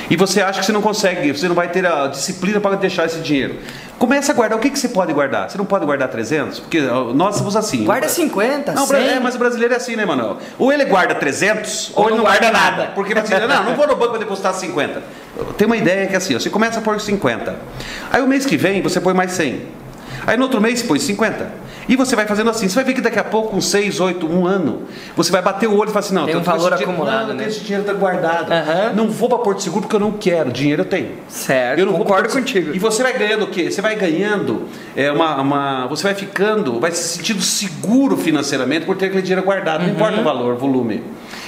E 0.09 0.15
você 0.15 0.41
acha 0.41 0.59
que 0.59 0.65
você 0.65 0.71
não 0.71 0.81
consegue, 0.81 1.31
você 1.31 1.47
não 1.47 1.55
vai 1.55 1.67
ter 1.69 1.85
a 1.85 2.07
disciplina 2.07 2.59
para 2.59 2.75
deixar 2.75 3.05
esse 3.05 3.19
dinheiro. 3.19 3.55
Começa 3.97 4.31
a 4.31 4.35
guardar, 4.35 4.57
o 4.57 4.61
que, 4.61 4.69
que 4.69 4.77
você 4.77 4.89
pode 4.89 5.13
guardar? 5.13 5.49
Você 5.49 5.57
não 5.57 5.65
pode 5.65 5.85
guardar 5.85 6.09
300? 6.09 6.59
Porque 6.59 6.81
nós 6.81 7.35
somos 7.37 7.55
assim. 7.55 7.85
Guarda 7.85 8.09
50, 8.09 8.73
Não, 8.73 8.85
100. 8.85 8.97
é, 9.07 9.19
mas 9.19 9.35
o 9.35 9.37
brasileiro 9.37 9.73
é 9.73 9.77
assim, 9.77 9.95
né, 9.95 10.05
Manuel? 10.05 10.37
Ou 10.59 10.73
ele 10.73 10.83
guarda 10.85 11.15
300, 11.15 11.91
ou, 11.95 12.03
Ou 12.03 12.09
ele 12.09 12.17
não 12.17 12.23
guarda 12.23 12.49
guarda 12.49 12.59
nada. 12.59 12.77
nada. 12.77 12.91
Porque 12.93 13.17
assim, 13.17 13.33
não, 13.47 13.63
não 13.63 13.75
vou 13.75 13.87
no 13.87 13.95
banco 13.95 14.11
para 14.11 14.19
depositar 14.19 14.53
50. 14.53 15.01
Tem 15.57 15.65
uma 15.65 15.77
ideia 15.77 16.07
que 16.07 16.13
é 16.13 16.17
assim, 16.17 16.35
ó, 16.35 16.39
você 16.39 16.49
começa 16.49 16.81
por 16.81 16.99
50. 16.99 17.55
Aí 18.11 18.21
o 18.21 18.27
mês 18.27 18.45
que 18.45 18.57
vem 18.57 18.81
você 18.81 18.99
põe 18.99 19.13
mais 19.13 19.31
100. 19.31 19.61
Aí 20.27 20.37
no 20.37 20.43
outro 20.43 20.59
mês 20.59 20.79
você 20.79 20.87
põe 20.87 20.99
50. 20.99 21.62
E 21.87 21.95
você 21.95 22.15
vai 22.15 22.25
fazendo 22.25 22.49
assim. 22.49 22.67
Você 22.69 22.75
vai 22.75 22.83
ver 22.85 22.93
que 22.93 23.01
daqui 23.01 23.19
a 23.19 23.23
pouco, 23.23 23.49
com 23.51 23.59
6, 23.61 23.99
8, 23.99 24.25
1 24.25 24.45
ano, 24.47 24.83
você 25.15 25.31
vai 25.31 25.41
bater 25.41 25.67
o 25.67 25.75
olho 25.75 25.89
e 25.89 25.93
falar 25.93 25.99
assim: 26.05 26.13
não, 26.13 26.25
Tem 26.25 26.35
um 26.35 26.41
valor 26.41 26.71
dinheiro- 26.71 26.91
acumulado, 26.91 27.29
eu 27.29 27.35
né? 27.35 27.45
esse 27.47 27.59
dinheiro 27.61 27.83
tá 27.85 27.93
guardado. 27.93 28.51
Aham. 28.51 28.93
Não 28.95 29.09
vou 29.09 29.27
para 29.29 29.37
Porto 29.39 29.61
Seguro 29.61 29.81
porque 29.81 29.95
eu 29.95 29.99
não 29.99 30.11
quero. 30.11 30.51
Dinheiro 30.51 30.81
eu 30.81 30.85
tenho. 30.85 31.11
Certo, 31.27 31.79
Eu 31.79 31.85
não 31.85 31.93
concordo 31.93 32.29
contigo. 32.29 32.73
E 32.73 32.79
você 32.79 33.03
vai 33.03 33.13
ganhando 33.17 33.43
o 33.43 33.47
quê? 33.47 33.69
Você 33.69 33.81
vai 33.81 33.95
ganhando 33.95 34.63
é, 34.95 35.11
uma, 35.11 35.41
uma- 35.41 35.87
Você 35.87 36.03
vai 36.03 36.15
ficando, 36.15 36.79
vai 36.79 36.91
se 36.91 37.17
sentindo 37.17 37.41
seguro 37.41 38.15
financeiramente 38.17 38.85
por 38.85 38.95
ter 38.95 39.07
aquele 39.07 39.21
dinheiro 39.21 39.43
guardado, 39.43 39.81
não 39.81 39.87
Uhum. 39.89 39.95
importa 39.95 40.19
o 40.19 40.23
valor, 40.23 40.53
o 40.53 40.57
volume. 40.57 41.03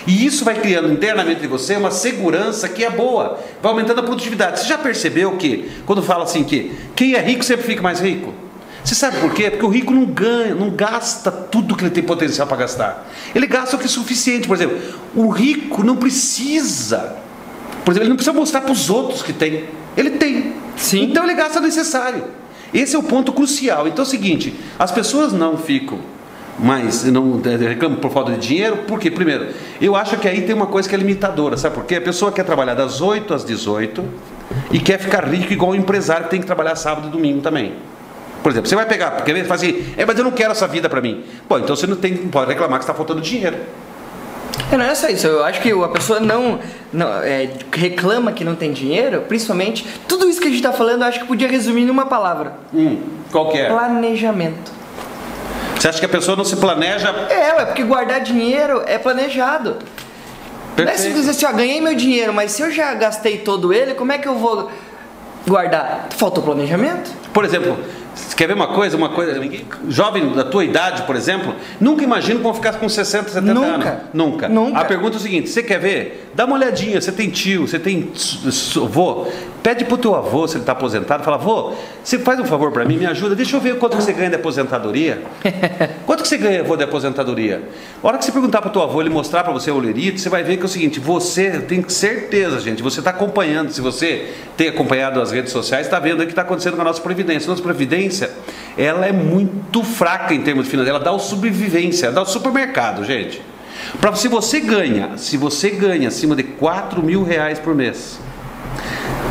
E 0.07 0.25
isso 0.25 0.45
vai 0.45 0.55
criando 0.55 0.91
internamente 0.91 1.41
de 1.41 1.47
você 1.47 1.75
uma 1.75 1.89
segurança 1.89 2.69
que 2.69 2.83
é 2.83 2.89
boa, 2.89 3.39
vai 3.61 3.71
aumentando 3.71 3.99
a 4.01 4.03
produtividade. 4.03 4.59
Você 4.59 4.67
já 4.67 4.77
percebeu 4.77 5.31
que, 5.37 5.71
quando 5.85 6.03
fala 6.03 6.23
assim 6.25 6.43
que 6.43 6.71
quem 6.95 7.15
é 7.15 7.21
rico 7.21 7.43
sempre 7.43 7.65
fica 7.65 7.81
mais 7.81 7.99
rico? 7.99 8.31
Você 8.85 8.95
sabe 8.95 9.19
por 9.19 9.33
quê? 9.33 9.49
Porque 9.49 9.65
o 9.65 9.69
rico 9.69 9.91
não 9.91 10.05
ganha, 10.05 10.53
não 10.53 10.69
gasta 10.69 11.31
tudo 11.31 11.75
que 11.75 11.83
ele 11.83 11.91
tem 11.91 12.03
potencial 12.03 12.47
para 12.47 12.57
gastar. 12.57 13.07
Ele 13.33 13.47
gasta 13.47 13.75
o 13.75 13.79
que 13.79 13.85
é 13.85 13.89
suficiente. 13.89 14.47
Por 14.47 14.55
exemplo, 14.55 14.77
o 15.15 15.27
rico 15.27 15.83
não 15.83 15.95
precisa 15.95 17.25
por 17.85 17.91
exemplo, 17.91 18.03
ele 18.03 18.09
não 18.09 18.15
precisa 18.15 18.35
mostrar 18.35 18.61
para 18.61 18.71
os 18.71 18.89
outros 18.89 19.21
que 19.21 19.31
tem. 19.31 19.65
Ele 19.95 20.09
tem. 20.09 20.53
Sim. 20.75 21.03
Então 21.03 21.23
ele 21.23 21.35
gasta 21.35 21.59
o 21.59 21.61
necessário. 21.61 22.23
Esse 22.73 22.95
é 22.95 22.99
o 22.99 23.03
ponto 23.03 23.31
crucial. 23.31 23.87
Então 23.87 24.03
é 24.03 24.07
o 24.07 24.09
seguinte: 24.09 24.55
as 24.79 24.91
pessoas 24.91 25.31
não 25.31 25.55
ficam 25.55 25.99
mais, 26.57 27.03
não 27.03 27.39
eh, 27.45 27.55
reclamam 27.69 27.99
por 27.99 28.11
falta 28.11 28.31
de 28.31 28.39
dinheiro, 28.47 28.79
porque, 28.87 29.11
primeiro, 29.11 29.49
eu 29.79 29.95
acho 29.95 30.17
que 30.17 30.27
aí 30.27 30.41
tem 30.41 30.55
uma 30.55 30.65
coisa 30.65 30.89
que 30.89 30.95
é 30.95 30.97
limitadora, 30.97 31.57
sabe 31.57 31.75
por 31.75 31.85
quê? 31.85 31.95
A 31.95 32.01
pessoa 32.01 32.31
quer 32.31 32.43
trabalhar 32.43 32.73
das 32.73 33.01
8 33.01 33.33
às 33.33 33.43
18 33.43 34.03
e 34.71 34.79
quer 34.79 34.97
ficar 34.97 35.25
rico 35.25 35.51
igual 35.53 35.71
um 35.71 35.75
empresário 35.75 36.23
que 36.23 36.31
tem 36.31 36.39
que 36.39 36.45
trabalhar 36.45 36.75
sábado 36.75 37.07
e 37.07 37.11
domingo 37.11 37.41
também. 37.41 37.73
Por 38.45 38.51
exemplo, 38.51 38.69
você 38.69 38.75
vai 38.75 38.85
pegar, 38.85 39.09
porque 39.09 39.31
ele 39.31 39.43
fala 39.43 39.55
assim, 39.55 39.83
é, 39.97 40.05
mas 40.05 40.15
eu 40.19 40.23
não 40.23 40.29
quero 40.29 40.51
essa 40.51 40.67
vida 40.67 40.87
para 40.87 41.01
mim. 41.01 41.23
Bom, 41.49 41.57
então 41.57 41.75
você 41.75 41.87
não, 41.87 41.95
tem, 41.95 42.13
não 42.13 42.29
pode 42.29 42.47
reclamar 42.47 42.77
que 42.77 42.83
está 42.83 42.93
faltando 42.93 43.19
dinheiro. 43.19 43.57
É, 44.71 44.77
não 44.77 44.85
é 44.85 44.93
só 44.93 45.09
isso, 45.09 45.25
eu 45.25 45.43
acho 45.43 45.59
que 45.61 45.71
a 45.71 45.87
pessoa 45.87 46.19
não, 46.19 46.59
não 46.93 47.07
é, 47.23 47.49
reclama 47.73 48.31
que 48.31 48.43
não 48.43 48.55
tem 48.55 48.71
dinheiro, 48.71 49.23
principalmente, 49.27 49.83
tudo 50.07 50.29
isso 50.29 50.39
que 50.39 50.45
a 50.45 50.49
gente 50.51 50.59
está 50.59 50.71
falando 50.71 51.01
eu 51.01 51.07
acho 51.07 51.21
que 51.21 51.25
podia 51.25 51.47
resumir 51.47 51.87
em 51.87 51.89
uma 51.89 52.05
palavra. 52.05 52.53
Hum, 52.71 53.01
qual 53.31 53.49
que 53.49 53.57
é? 53.57 53.67
Planejamento. 53.67 54.71
Você 55.79 55.87
acha 55.87 55.99
que 55.99 56.05
a 56.05 56.09
pessoa 56.09 56.37
não 56.37 56.45
se 56.45 56.57
planeja? 56.57 57.09
É, 57.31 57.61
é 57.63 57.65
porque 57.65 57.81
guardar 57.81 58.21
dinheiro 58.21 58.83
é 58.85 58.99
planejado. 58.99 59.77
Não 60.77 60.83
é 60.83 60.95
simplesmente 60.97 61.31
assim, 61.31 61.47
ó, 61.47 61.51
ganhei 61.51 61.81
meu 61.81 61.95
dinheiro, 61.95 62.31
mas 62.31 62.51
se 62.51 62.61
eu 62.61 62.71
já 62.71 62.93
gastei 62.93 63.39
todo 63.39 63.73
ele, 63.73 63.95
como 63.95 64.11
é 64.11 64.19
que 64.19 64.27
eu 64.27 64.35
vou 64.35 64.69
guardar? 65.47 66.09
Faltou 66.11 66.43
planejamento? 66.43 67.09
Por 67.33 67.43
exemplo, 67.43 67.77
quer 68.35 68.47
ver 68.47 68.53
uma 68.53 68.67
coisa? 68.67 68.97
Uma 68.97 69.09
coisa. 69.09 69.39
Jovem 69.89 70.33
da 70.33 70.43
tua 70.43 70.63
idade, 70.63 71.03
por 71.03 71.15
exemplo, 71.15 71.53
nunca 71.79 72.03
imagina 72.03 72.39
como 72.39 72.53
ficar 72.53 72.73
com 72.73 72.87
60, 72.87 73.29
70 73.29 73.53
Nunca. 73.53 73.89
anos. 73.89 74.03
Nunca. 74.13 74.49
Nunca. 74.49 74.79
A 74.79 74.85
pergunta 74.85 75.15
é 75.15 75.19
o 75.19 75.21
seguinte: 75.21 75.49
você 75.49 75.63
quer 75.63 75.79
ver? 75.79 76.31
Dá 76.33 76.45
uma 76.45 76.55
olhadinha. 76.55 76.99
Você 76.99 77.11
tem 77.11 77.29
tio, 77.29 77.67
você 77.67 77.79
tem 77.79 78.11
avô. 78.83 79.27
Pede 79.63 79.83
pro 79.83 79.97
teu 79.97 80.13
avô, 80.13 80.47
se 80.47 80.55
ele 80.55 80.61
está 80.61 80.73
aposentado, 80.73 81.23
fala: 81.23 81.37
avô, 81.37 81.73
você 82.03 82.19
faz 82.19 82.39
um 82.39 82.45
favor 82.45 82.71
para 82.71 82.85
mim, 82.85 82.97
me 82.97 83.05
ajuda, 83.07 83.35
deixa 83.35 83.55
eu 83.55 83.59
ver 83.59 83.79
quanto 83.79 83.97
que 83.97 84.03
você 84.03 84.13
ganha 84.13 84.29
de 84.29 84.35
aposentadoria. 84.35 85.23
Quanto 86.05 86.21
que 86.21 86.27
você 86.27 86.37
ganha, 86.37 86.61
avô, 86.61 86.75
de 86.75 86.83
aposentadoria? 86.83 87.63
A 88.03 88.07
hora 88.07 88.17
que 88.19 88.25
você 88.25 88.31
perguntar 88.31 88.61
para 88.61 88.69
o 88.69 88.71
teu 88.71 88.83
avô, 88.83 89.01
ele 89.01 89.09
mostrar 89.09 89.43
para 89.43 89.51
você 89.51 89.71
o 89.71 89.79
lerito, 89.79 90.19
você 90.19 90.29
vai 90.29 90.43
ver 90.43 90.57
que 90.57 90.63
é 90.63 90.65
o 90.65 90.69
seguinte: 90.69 90.99
você 90.99 91.59
tem 91.61 91.83
certeza, 91.89 92.59
gente, 92.59 92.83
você 92.83 92.99
está 92.99 93.09
acompanhando. 93.09 93.71
Se 93.71 93.81
você 93.81 94.31
tem 94.55 94.67
acompanhado 94.67 95.19
as 95.19 95.31
redes 95.31 95.51
sociais, 95.51 95.87
está 95.87 95.99
vendo 95.99 96.21
o 96.21 96.25
que 96.25 96.31
está 96.31 96.43
acontecendo 96.43 96.75
com 96.75 96.81
a 96.81 96.85
nossa 96.85 97.01
Previdência. 97.01 97.49
Nossa 97.49 97.63
Previdência, 97.63 98.04
ela 98.77 99.05
é 99.05 99.11
muito 99.11 99.83
fraca 99.83 100.33
em 100.33 100.41
termos 100.41 100.65
de 100.65 100.71
finanças, 100.71 100.89
ela 100.89 101.03
dá 101.03 101.11
o 101.11 101.19
sobrevivência, 101.19 102.07
ela 102.07 102.15
dá 102.15 102.21
o 102.21 102.25
supermercado, 102.25 103.03
gente. 103.05 103.41
Para 103.99 104.13
se 104.15 104.27
você 104.27 104.59
ganha, 104.59 105.17
se 105.17 105.37
você 105.37 105.69
ganha 105.69 106.07
acima 106.07 106.35
de 106.35 106.43
4 106.43 107.01
mil 107.01 107.23
reais 107.23 107.59
por 107.59 107.75
mês, 107.75 108.19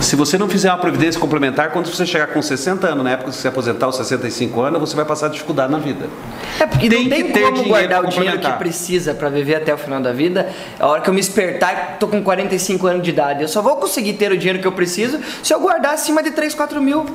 se 0.00 0.16
você 0.16 0.36
não 0.36 0.48
fizer 0.48 0.70
uma 0.70 0.78
previdência 0.78 1.20
complementar, 1.20 1.70
quando 1.70 1.86
você 1.86 2.04
chegar 2.04 2.26
com 2.28 2.42
60 2.42 2.86
anos, 2.86 3.04
na 3.04 3.12
época 3.12 3.30
que 3.30 3.36
você 3.36 3.48
aposentar 3.48 3.86
aos 3.86 3.96
65 3.96 4.60
anos, 4.60 4.80
você 4.80 4.94
vai 4.94 5.04
passar 5.04 5.28
dificuldade 5.28 5.72
na 5.72 5.78
vida. 5.78 6.08
É 6.60 6.66
porque 6.66 6.88
Tem 6.88 7.04
não 7.04 7.10
tem 7.10 7.24
que 7.24 7.32
ter 7.32 7.42
como 7.42 7.64
guardar 7.64 8.00
pra 8.00 8.08
o 8.08 8.12
dinheiro 8.12 8.38
que 8.38 8.52
precisa 8.52 9.14
pra 9.14 9.28
viver 9.28 9.56
até 9.56 9.72
o 9.72 9.78
final 9.78 10.00
da 10.00 10.12
vida. 10.12 10.50
A 10.78 10.86
hora 10.86 11.00
que 11.00 11.08
eu 11.08 11.14
me 11.14 11.20
espertar, 11.20 11.96
tô 11.98 12.06
com 12.06 12.22
45 12.22 12.86
anos 12.86 13.02
de 13.02 13.10
idade. 13.10 13.42
Eu 13.42 13.48
só 13.48 13.62
vou 13.62 13.76
conseguir 13.76 14.14
ter 14.14 14.30
o 14.30 14.36
dinheiro 14.36 14.58
que 14.58 14.66
eu 14.66 14.72
preciso 14.72 15.18
se 15.42 15.54
eu 15.54 15.60
guardar 15.60 15.94
acima 15.94 16.22
de 16.22 16.32
3, 16.32 16.54
4 16.54 16.82
mil. 16.82 17.06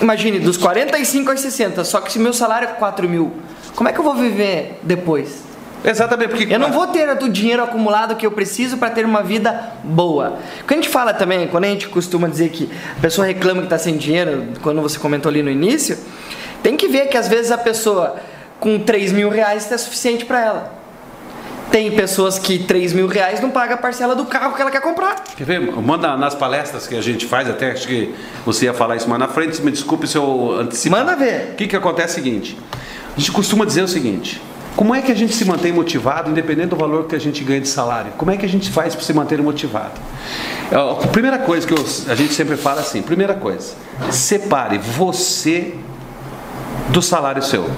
Imagine, 0.00 0.38
dos 0.40 0.56
45 0.56 1.30
aos 1.30 1.40
60, 1.40 1.84
só 1.84 2.00
que 2.00 2.12
se 2.12 2.18
meu 2.18 2.32
salário 2.32 2.68
é 2.68 2.72
4 2.72 3.08
mil, 3.08 3.32
como 3.74 3.88
é 3.88 3.92
que 3.92 3.98
eu 3.98 4.04
vou 4.04 4.14
viver 4.14 4.80
depois? 4.82 5.42
Exatamente, 5.84 6.30
porque 6.30 6.52
Eu 6.52 6.58
não 6.58 6.72
vou 6.72 6.86
ter 6.86 7.10
o 7.10 7.28
dinheiro 7.28 7.62
acumulado 7.62 8.16
que 8.16 8.24
eu 8.24 8.32
preciso 8.32 8.78
para 8.78 8.88
ter 8.88 9.04
uma 9.04 9.22
vida 9.22 9.72
boa. 9.84 10.38
Quando 10.66 10.78
a 10.78 10.82
gente 10.82 10.88
fala 10.88 11.12
também, 11.12 11.46
quando 11.46 11.64
a 11.64 11.68
gente 11.68 11.88
costuma 11.88 12.26
dizer 12.26 12.48
que 12.48 12.70
a 12.96 13.00
pessoa 13.02 13.26
reclama 13.26 13.60
que 13.60 13.66
está 13.66 13.78
sem 13.78 13.98
dinheiro, 13.98 14.48
quando 14.62 14.80
você 14.80 14.98
comentou 14.98 15.28
ali 15.28 15.42
no 15.42 15.50
início, 15.50 15.98
tem 16.62 16.74
que 16.74 16.88
ver 16.88 17.08
que 17.08 17.18
às 17.18 17.28
vezes 17.28 17.52
a 17.52 17.58
pessoa 17.58 18.16
com 18.58 18.78
3 18.78 19.12
mil 19.12 19.28
reais 19.28 19.70
é 19.70 19.76
suficiente 19.76 20.24
para 20.24 20.40
ela. 20.40 20.83
Tem 21.74 21.90
pessoas 21.90 22.38
que 22.38 22.56
3 22.60 22.92
mil 22.92 23.08
reais 23.08 23.40
não 23.40 23.50
paga 23.50 23.74
a 23.74 23.76
parcela 23.76 24.14
do 24.14 24.24
carro 24.26 24.54
que 24.54 24.62
ela 24.62 24.70
quer 24.70 24.80
comprar. 24.80 25.24
Quer 25.36 25.42
ver? 25.42 25.60
Manda 25.82 26.16
nas 26.16 26.32
palestras 26.32 26.86
que 26.86 26.94
a 26.94 27.00
gente 27.02 27.26
faz, 27.26 27.50
até 27.50 27.72
acho 27.72 27.88
que 27.88 28.14
você 28.46 28.66
ia 28.66 28.72
falar 28.72 28.94
isso 28.94 29.08
mais 29.08 29.18
na 29.18 29.26
frente, 29.26 29.60
me 29.60 29.72
desculpe 29.72 30.06
se 30.06 30.16
eu 30.16 30.52
antecipo. 30.60 30.94
Manda 30.96 31.16
ver. 31.16 31.50
O 31.50 31.54
que, 31.56 31.66
que 31.66 31.74
acontece 31.74 32.16
é 32.18 32.20
o 32.20 32.24
seguinte: 32.24 32.56
a 33.16 33.18
gente 33.18 33.32
costuma 33.32 33.64
dizer 33.64 33.82
o 33.82 33.88
seguinte. 33.88 34.40
Como 34.76 34.94
é 34.94 35.02
que 35.02 35.10
a 35.10 35.16
gente 35.16 35.34
se 35.34 35.44
mantém 35.44 35.72
motivado, 35.72 36.30
independente 36.30 36.68
do 36.68 36.76
valor 36.76 37.08
que 37.08 37.16
a 37.16 37.18
gente 37.18 37.42
ganha 37.42 37.60
de 37.60 37.66
salário? 37.68 38.12
Como 38.16 38.30
é 38.30 38.36
que 38.36 38.46
a 38.46 38.48
gente 38.48 38.70
faz 38.70 38.94
para 38.94 39.04
se 39.04 39.12
manter 39.12 39.42
motivado? 39.42 40.00
É, 40.70 40.76
A 40.76 41.08
primeira 41.08 41.38
coisa 41.40 41.66
que 41.66 41.74
eu- 41.74 41.84
a 42.08 42.14
gente 42.14 42.34
sempre 42.34 42.56
fala 42.56 42.82
assim: 42.82 43.02
primeira 43.02 43.34
coisa, 43.34 43.74
separe 44.12 44.78
você 44.78 45.74
do 46.90 47.02
salário 47.02 47.42
seu. 47.42 47.68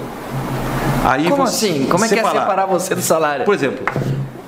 Aí 1.09 1.29
Como 1.31 1.47
você- 1.47 1.67
assim? 1.69 1.87
Como 1.89 2.05
é 2.05 2.09
que 2.09 2.15
é 2.19 2.25
separar 2.25 2.67
você 2.67 2.93
do 2.93 3.01
salário? 3.01 3.45
por 3.45 3.55
exemplo, 3.55 3.85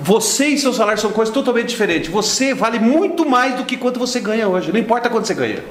você 0.01 0.47
e 0.49 0.59
seu 0.59 0.73
salário 0.73 1.01
são 1.01 1.13
coisas 1.13 1.33
totalmente 1.33 1.69
diferentes. 1.69 2.11
Você 2.11 2.53
vale 2.53 2.81
muito 2.81 3.25
mais 3.29 3.55
do 3.55 3.65
que 3.65 3.77
quanto 3.77 4.01
você 4.01 4.19
ganha 4.19 4.49
hoje. 4.49 4.73
Não 4.73 4.81
importa 4.81 5.09
quanto 5.09 5.27
você 5.27 5.35
ganha. 5.35 5.63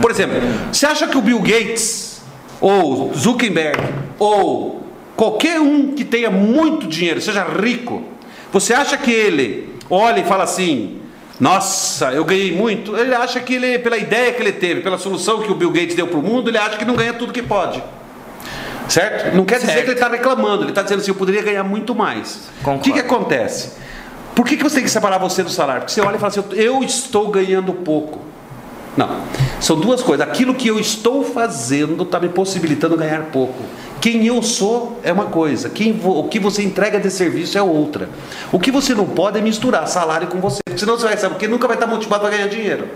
Por 0.00 0.10
exemplo, 0.12 0.36
você 0.72 0.86
acha 0.86 1.08
que 1.08 1.18
o 1.18 1.20
Bill 1.20 1.40
Gates, 1.40 2.20
ou 2.60 3.12
Zuckerberg, 3.12 3.80
ou 4.16 4.84
qualquer 5.16 5.60
um 5.60 5.92
que 5.92 6.04
tenha 6.04 6.30
muito 6.30 6.86
dinheiro, 6.86 7.20
seja 7.20 7.42
rico, 7.44 8.04
você 8.52 8.72
acha 8.72 8.96
que 8.96 9.10
ele 9.10 9.74
olha 9.90 10.20
e 10.20 10.24
fala 10.24 10.44
assim: 10.44 11.00
Nossa, 11.40 12.12
eu 12.12 12.24
ganhei 12.24 12.52
muito? 12.54 12.96
Ele 12.96 13.12
acha 13.16 13.40
que 13.40 13.54
ele, 13.54 13.80
pela 13.80 13.98
ideia 13.98 14.32
que 14.32 14.40
ele 14.40 14.52
teve, 14.52 14.80
pela 14.80 14.96
solução 14.96 15.42
que 15.42 15.50
o 15.50 15.56
Bill 15.56 15.72
Gates 15.72 15.96
deu 15.96 16.06
para 16.06 16.18
o 16.18 16.22
mundo, 16.22 16.48
ele 16.50 16.58
acha 16.58 16.76
que 16.76 16.84
não 16.84 16.94
ganha 16.94 17.12
tudo 17.14 17.32
que 17.32 17.42
pode. 17.42 17.82
Certo? 18.88 19.34
Não 19.34 19.44
quer 19.44 19.58
dizer 19.58 19.72
Certo. 19.72 19.84
que 19.84 19.90
ele 19.90 19.94
está 19.94 20.08
reclamando, 20.08 20.62
ele 20.62 20.70
está 20.70 20.82
dizendo 20.82 21.00
assim: 21.00 21.10
eu 21.10 21.14
poderia 21.14 21.42
ganhar 21.42 21.64
muito 21.64 21.94
mais. 21.94 22.48
Concordo. 22.62 22.80
O 22.80 22.82
que, 22.82 22.92
que 22.92 23.00
acontece? 23.00 23.72
Por 24.34 24.44
que, 24.44 24.56
que 24.56 24.62
você 24.62 24.76
tem 24.76 24.84
que 24.84 24.90
separar 24.90 25.18
você 25.18 25.42
do 25.42 25.50
salário? 25.50 25.82
Porque 25.82 25.92
você 25.94 26.00
olha 26.00 26.16
e 26.16 26.18
fala 26.18 26.28
assim: 26.28 26.44
eu 26.52 26.82
estou 26.82 27.28
ganhando 27.28 27.72
pouco. 27.72 28.20
Não. 28.96 29.22
São 29.60 29.76
duas 29.76 30.02
coisas. 30.02 30.26
Aquilo 30.26 30.54
que 30.54 30.68
eu 30.68 30.78
estou 30.78 31.24
fazendo 31.24 32.02
está 32.04 32.20
me 32.20 32.28
possibilitando 32.28 32.96
ganhar 32.96 33.22
pouco. 33.32 33.62
Quem 34.00 34.26
eu 34.26 34.42
sou 34.42 35.00
é 35.02 35.10
uma 35.12 35.24
coisa, 35.26 35.70
quem 35.70 35.98
o 36.04 36.24
que 36.24 36.38
você 36.38 36.62
entrega 36.62 37.00
de 37.00 37.10
serviço 37.10 37.56
é 37.56 37.62
outra. 37.62 38.08
O 38.52 38.60
que 38.60 38.70
você 38.70 38.94
não 38.94 39.06
pode 39.06 39.38
é 39.38 39.40
misturar 39.40 39.88
salário 39.88 40.26
com 40.26 40.38
você, 40.40 40.60
porque 40.62 40.78
senão 40.78 40.98
você 40.98 41.06
vai 41.06 41.16
saber, 41.16 41.34
porque 41.34 41.48
nunca 41.48 41.66
vai 41.66 41.76
estar 41.76 41.86
motivado 41.86 42.20
para 42.20 42.36
ganhar 42.36 42.48
dinheiro. 42.48 42.86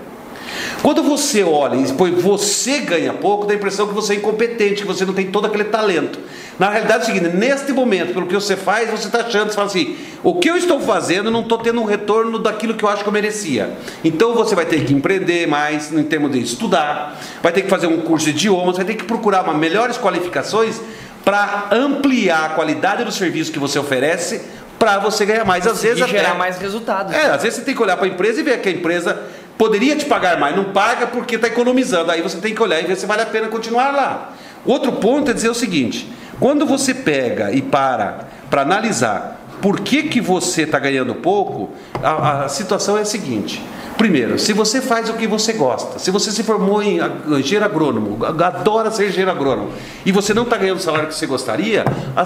Quando 0.83 1.03
você 1.03 1.43
olha 1.43 1.75
e 1.77 1.93
põe 1.93 2.13
você 2.13 2.79
ganha 2.81 3.13
pouco, 3.13 3.47
dá 3.47 3.53
a 3.53 3.57
impressão 3.57 3.87
que 3.89 3.95
você 3.95 4.13
é 4.15 4.17
incompetente, 4.17 4.83
que 4.83 4.87
você 4.87 5.05
não 5.05 5.13
tem 5.13 5.27
todo 5.27 5.47
aquele 5.47 5.65
talento. 5.65 6.19
Na 6.59 6.71
realidade 6.71 7.01
é 7.01 7.03
o 7.03 7.07
seguinte, 7.07 7.37
neste 7.37 7.73
momento, 7.73 8.13
pelo 8.15 8.27
que 8.27 8.35
você 8.35 8.57
faz, 8.57 8.89
você 8.91 9.07
está 9.07 9.21
achando, 9.21 9.49
você 9.51 9.55
fala 9.57 9.67
assim, 9.67 9.97
o 10.23 10.37
que 10.37 10.49
eu 10.49 10.57
estou 10.57 10.81
fazendo, 10.81 11.31
não 11.31 11.41
estou 11.43 11.59
tendo 11.59 11.81
um 11.81 11.85
retorno 11.85 12.39
daquilo 12.39 12.75
que 12.75 12.85
eu 12.85 12.89
acho 12.89 13.03
que 13.03 13.09
eu 13.09 13.13
merecia. 13.13 13.71
Então 14.05 14.35
você 14.35 14.55
vai 14.55 14.67
ter 14.67 14.85
que 14.85 14.93
empreender 14.95 15.47
mais 15.47 15.93
em 15.93 16.03
termos 16.05 16.31
de 16.33 16.41
estudar, 16.41 17.21
vai 17.43 17.53
ter 17.53 17.63
que 17.63 17.69
fazer 17.69 17.87
um 17.89 18.01
curso 18.01 18.27
de 18.27 18.31
idiomas, 18.33 18.77
vai 18.77 18.85
ter 18.85 18.95
que 18.95 19.05
procurar 19.05 19.43
uma 19.45 19.55
melhores 19.55 19.99
qualificações 19.99 20.81
para 21.25 21.67
ampliar 21.73 22.45
a 22.47 22.49
qualidade 22.51 23.05
do 23.05 23.13
serviço 23.13 23.53
que 23.53 23.59
você 23.59 23.79
oferece 23.79 24.41
para 24.79 24.99
você 25.01 25.27
ganhar 25.27 25.45
mais. 25.45 25.67
Às 25.67 25.83
vezes 25.83 25.99
E 25.99 26.03
até- 26.05 26.13
gerar 26.19 26.35
mais 26.35 26.57
resultados. 26.59 27.13
é, 27.13 27.27
às 27.31 27.43
vezes 27.43 27.59
você 27.59 27.65
tem 27.65 27.75
que 27.75 27.83
olhar 27.83 27.97
para 27.97 28.07
a 28.07 28.09
empresa 28.09 28.41
e 28.41 28.45
ver 28.45 28.61
que 28.61 28.69
a 28.69 28.73
empresa 28.73 29.21
poderia 29.59 29.97
te 29.97 30.07
pagar 30.07 30.39
mais, 30.39 30.57
não 30.57 30.67
paga 30.67 31.09
porque 31.09 31.35
está 31.35 31.49
economizando. 31.49 32.11
Aí 32.11 32.23
você 32.23 32.39
tem 32.39 32.55
que 32.55 32.63
olhar 32.63 32.81
e 32.81 32.87
ver 32.87 32.97
se 32.97 33.05
vale 33.05 33.23
a 33.23 33.27
pena 33.27 33.49
continuar 33.49 33.91
lá. 33.91 34.33
Outro 34.65 34.93
ponto 34.93 35.31
é 35.31 35.35
dizer 35.35 35.51
o 35.51 35.55
seguinte: 35.55 36.11
quando 36.39 36.65
você 36.65 36.95
pega 36.95 37.53
e 37.53 37.61
para 37.61 38.29
para 38.49 38.63
analisar 38.63 39.39
por 39.61 39.81
que, 39.81 40.05
que 40.05 40.21
você 40.21 40.63
está 40.63 40.79
ganhando 40.79 41.15
pouco, 41.17 41.71
a, 42.03 42.45
a 42.45 42.49
situação 42.49 42.97
é 42.97 43.03
a 43.03 43.05
seguinte. 43.05 43.63
Primeiro, 43.99 44.39
se 44.39 44.53
você 44.53 44.81
faz 44.81 45.09
o 45.11 45.15
que 45.15 45.27
você 45.27 45.53
gosta, 45.53 45.99
se 45.99 46.11
você 46.13 46.31
se 46.31 46.45
formou 46.45 46.81
em 46.81 47.01
engenheiro 47.27 47.65
agrônomo, 47.65 48.25
adora 48.25 48.93
ser 48.93 49.09
engenheiro 49.09 49.31
agrônomo, 49.33 49.73
e 50.07 50.13
você 50.13 50.33
não 50.33 50.45
está 50.45 50.57
ganhando 50.57 50.77
o 50.79 50.81
salário 50.81 51.09
que 51.09 51.15
você 51.17 51.27
gostaria, 51.27 51.85
a, 52.15 52.23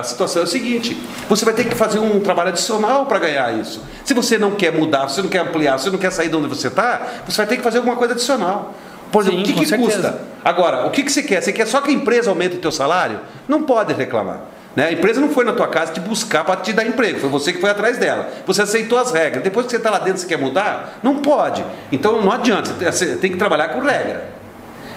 a- 0.00 0.02
situação 0.02 0.42
é 0.42 0.44
a 0.44 0.48
seguinte: 0.48 1.00
você 1.28 1.44
vai 1.44 1.54
ter 1.54 1.64
que 1.68 1.76
fazer 1.76 2.00
um 2.00 2.18
trabalho 2.18 2.48
adicional 2.48 3.06
para 3.06 3.20
ganhar 3.20 3.56
isso. 3.56 3.80
Se 4.04 4.12
você 4.14 4.36
não 4.36 4.50
quer 4.50 4.72
mudar, 4.72 5.08
se 5.08 5.14
você 5.14 5.22
não 5.22 5.28
quer 5.28 5.38
ampliar, 5.42 5.78
se 5.78 5.84
você 5.84 5.90
não 5.90 5.98
quer 5.98 6.10
sair 6.10 6.28
de 6.28 6.34
onde 6.36 6.48
você 6.48 6.66
está, 6.66 7.00
você 7.24 7.36
vai 7.36 7.46
ter 7.46 7.56
que 7.58 7.62
fazer 7.62 7.78
alguma 7.78 7.94
coisa 7.96 8.12
adicional. 8.14 8.74
Por 9.12 9.22
exemplo, 9.22 9.38
Sim, 9.38 9.42
o 9.44 9.46
que, 9.54 9.60
que 9.60 9.66
certeza. 9.66 9.92
custa? 10.10 10.20
Agora, 10.44 10.86
o 10.86 10.90
que, 10.90 11.04
que 11.04 11.12
você 11.12 11.22
quer? 11.22 11.40
Você 11.40 11.52
quer 11.52 11.68
só 11.68 11.80
que 11.80 11.90
a 11.90 11.94
empresa 11.94 12.28
aumente 12.30 12.56
o 12.56 12.58
teu 12.58 12.72
salário? 12.72 13.20
Não 13.46 13.62
pode 13.62 13.92
reclamar. 13.94 14.40
Né? 14.76 14.88
A 14.88 14.92
empresa 14.92 15.18
não 15.22 15.30
foi 15.30 15.42
na 15.46 15.54
tua 15.54 15.66
casa 15.68 15.94
te 15.94 16.00
buscar 16.00 16.44
para 16.44 16.60
te 16.60 16.70
dar 16.74 16.86
emprego, 16.86 17.18
foi 17.18 17.30
você 17.30 17.50
que 17.50 17.60
foi 17.60 17.70
atrás 17.70 17.96
dela. 17.96 18.28
Você 18.46 18.60
aceitou 18.60 18.98
as 18.98 19.10
regras. 19.10 19.42
Depois 19.42 19.64
que 19.64 19.70
você 19.70 19.78
está 19.78 19.88
lá 19.88 19.98
dentro, 19.98 20.20
você 20.20 20.26
quer 20.26 20.36
mudar? 20.36 21.00
Não 21.02 21.16
pode. 21.16 21.64
Então 21.90 22.20
não 22.20 22.30
adianta, 22.30 22.74
você 22.92 23.16
tem 23.16 23.32
que 23.32 23.38
trabalhar 23.38 23.68
com 23.68 23.80
regra. 23.80 24.36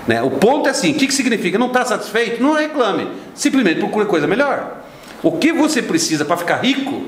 Né? 0.06 0.22
O 0.22 0.32
ponto 0.32 0.68
é 0.68 0.72
assim: 0.72 0.92
o 0.92 0.96
que, 0.96 1.08
que 1.08 1.14
significa? 1.14 1.58
Não 1.58 1.68
está 1.68 1.86
satisfeito? 1.86 2.44
Não 2.44 2.54
reclame. 2.54 3.08
Simplesmente 3.34 3.80
procure 3.80 4.06
coisa 4.06 4.28
melhor. 4.28 4.82
O 5.24 5.34
que 5.34 5.54
você 5.54 5.82
precisa 5.82 6.26
para 6.26 6.36
ficar 6.36 6.58
rico? 6.58 7.04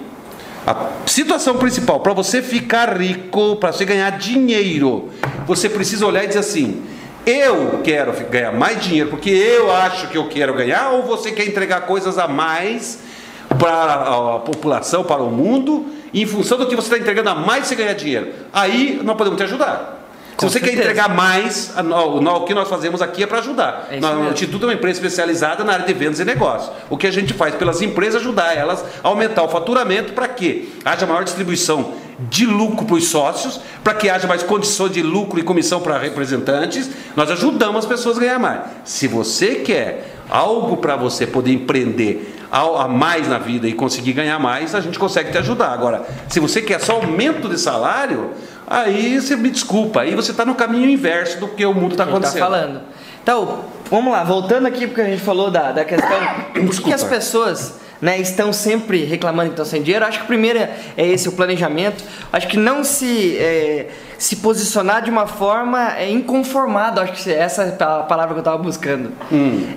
A 0.66 0.92
situação 1.08 1.58
principal 1.58 2.00
para 2.00 2.13
você 2.13 2.42
ficar 2.42 2.96
rico, 2.96 3.56
para 3.56 3.74
você 3.74 3.84
ganhar 3.84 4.12
dinheiro, 4.12 5.10
você 5.48 5.68
precisa 5.68 6.06
olhar 6.06 6.24
e 6.24 6.28
dizer 6.28 6.40
assim: 6.40 6.84
eu 7.25 7.82
quero 7.84 8.12
ganhar 8.30 8.51
mais 8.51 8.84
dinheiro 8.84 9.10
porque 9.10 9.30
eu 9.30 9.72
acho 9.72 10.08
que 10.08 10.18
eu 10.18 10.28
quero 10.28 10.54
ganhar, 10.54 10.90
ou 10.92 11.04
você 11.04 11.32
quer 11.32 11.48
entregar 11.48 11.82
coisas 11.82 12.18
a 12.18 12.28
mais 12.28 13.00
para 13.60 13.94
a 13.94 14.40
população, 14.40 15.04
para 15.04 15.22
o 15.22 15.30
mundo, 15.30 15.86
em 16.13 16.25
função 16.25 16.58
do 16.58 16.66
que 16.66 16.75
você 16.75 16.88
está 16.88 16.98
entregando 16.98 17.30
a 17.30 17.36
mais 17.36 17.68
você 17.68 17.75
ganhar 17.75 17.94
dinheiro. 17.94 18.34
Aí 18.51 19.00
nós 19.04 19.16
podemos 19.16 19.38
te 19.38 19.44
ajudar. 19.44 20.00
Se 20.38 20.46
você 20.46 20.54
certeza. 20.54 20.75
quer 20.75 20.84
entregar 20.86 21.10
mais, 21.10 21.72
o, 21.78 22.46
que 22.46 22.54
nós 22.56 22.68
fazemos 22.68 23.00
aqui 23.00 23.22
é 23.22 23.28
para 23.28 23.38
ajudar. 23.38 23.88
É 23.92 24.00
o. 24.00 24.32
Instituto 24.32 24.63
é 24.63 24.70
uma 24.70 24.74
empresa 24.74 25.00
especializada 25.00 25.63
na 25.63 25.74
área 25.74 25.86
de 25.86 25.94
vendas 25.94 26.20
e 26.20 26.25
negócios. 26.25 26.72
O 26.90 26.98
que 26.98 27.06
a 27.06 27.12
gente 27.12 27.32
faz 27.34 27.54
pelas 27.54 27.80
empresas 27.82 28.16
é 28.16 28.18
ajudar 28.18 28.58
elas 28.58 28.84
a 29.04 29.08
aumentar 29.08 29.44
o 29.44 29.50
faturamento 29.50 30.13
para 30.13 30.28
que 30.28 30.74
haja 30.84 31.06
maior 31.06 31.24
distribuição 31.24 31.94
de 32.30 32.46
lucro 32.46 32.86
para 32.86 32.96
os 32.96 33.08
sócios, 33.08 33.60
para 33.84 33.94
que 33.94 34.10
haja 34.10 34.28
mais 34.28 34.44
condições 34.44 34.92
de 34.92 35.01
lucro 35.01 35.40
e 35.40 35.44
comissão 35.44 35.82
para 35.82 35.98
representantes. 35.98 36.90
Nós 37.16 37.32
ajudamos 37.32 37.78
as 37.78 37.86
pessoas 37.86 38.18
a 38.18 38.22
ganhar 38.22 38.40
mais. 38.40 38.62
Se 38.84 39.08
você 39.08 39.56
quer 39.56 40.16
algo 40.30 40.78
para 40.78 40.96
você 40.96 41.25
poder 41.25 41.51
empreender 41.51 42.38
a 42.51 42.88
mais 42.88 43.28
na 43.30 43.38
vida 43.38 43.68
e 43.68 43.74
conseguir 43.74 44.13
ganhar 44.13 44.38
mais, 44.38 44.75
a 44.75 44.82
gente 44.82 45.00
consegue 45.00 45.32
te 45.32 45.38
ajudar. 45.38 45.72
Agora, 45.72 46.06
se 46.28 46.40
você 46.40 46.62
quer 46.62 46.82
só 46.82 46.94
aumento 46.94 47.48
de 47.48 47.58
salário, 47.58 48.32
aí 48.68 49.20
você 49.20 49.36
me 49.36 49.50
desculpa, 49.50 50.01
aí 50.01 50.16
você 50.16 50.32
está 50.32 50.46
no 50.46 50.54
caminho 50.54 50.90
inverso 50.90 51.40
do 51.40 51.48
que 51.48 51.66
o 51.66 51.74
mundo 51.74 51.94
está 51.94 52.04
tá 52.04 52.12
acontecendo. 52.12 52.40
falando. 52.40 52.82
Então, 53.24 53.66
vamos 53.90 54.12
lá, 54.12 54.24
voltando 54.24 54.68
aqui 54.68 54.86
porque 54.86 55.01
a 55.01 55.06
gente 55.06 55.22
falou 55.22 55.50
da, 55.50 55.72
da 55.72 55.86
questão 55.86 56.20
por 56.54 56.82
que 56.82 56.94
as 56.94 57.04
pessoas 57.04 57.81
né, 58.01 58.20
estão 58.20 58.51
sempre 58.51 59.03
reclamando 59.05 59.50
que 59.50 59.53
estão 59.53 59.65
sem 59.65 59.81
dinheiro. 59.81 60.05
Acho 60.05 60.17
que 60.17 60.24
o 60.24 60.27
primeiro 60.27 60.58
é 60.60 60.72
esse, 60.98 61.29
o 61.29 61.34
planejamento. 61.34 62.03
Acho 62.34 62.48
que 62.48 62.58
não 62.58 62.84
se, 62.84 63.38
é, 63.38 63.89
se 64.17 64.38
posicionar 64.38 65.03
de 65.03 65.12
uma 65.12 65.27
forma 65.27 65.96
é, 65.96 66.10
inconformado, 66.10 67.00
acho 67.00 67.13
que 67.13 67.31
essa 67.31 67.63
é 67.63 67.84
a 67.84 68.03
palavra 68.03 68.34
que 68.34 68.39
eu 68.39 68.41
estava 68.41 68.58
buscando. 68.58 69.12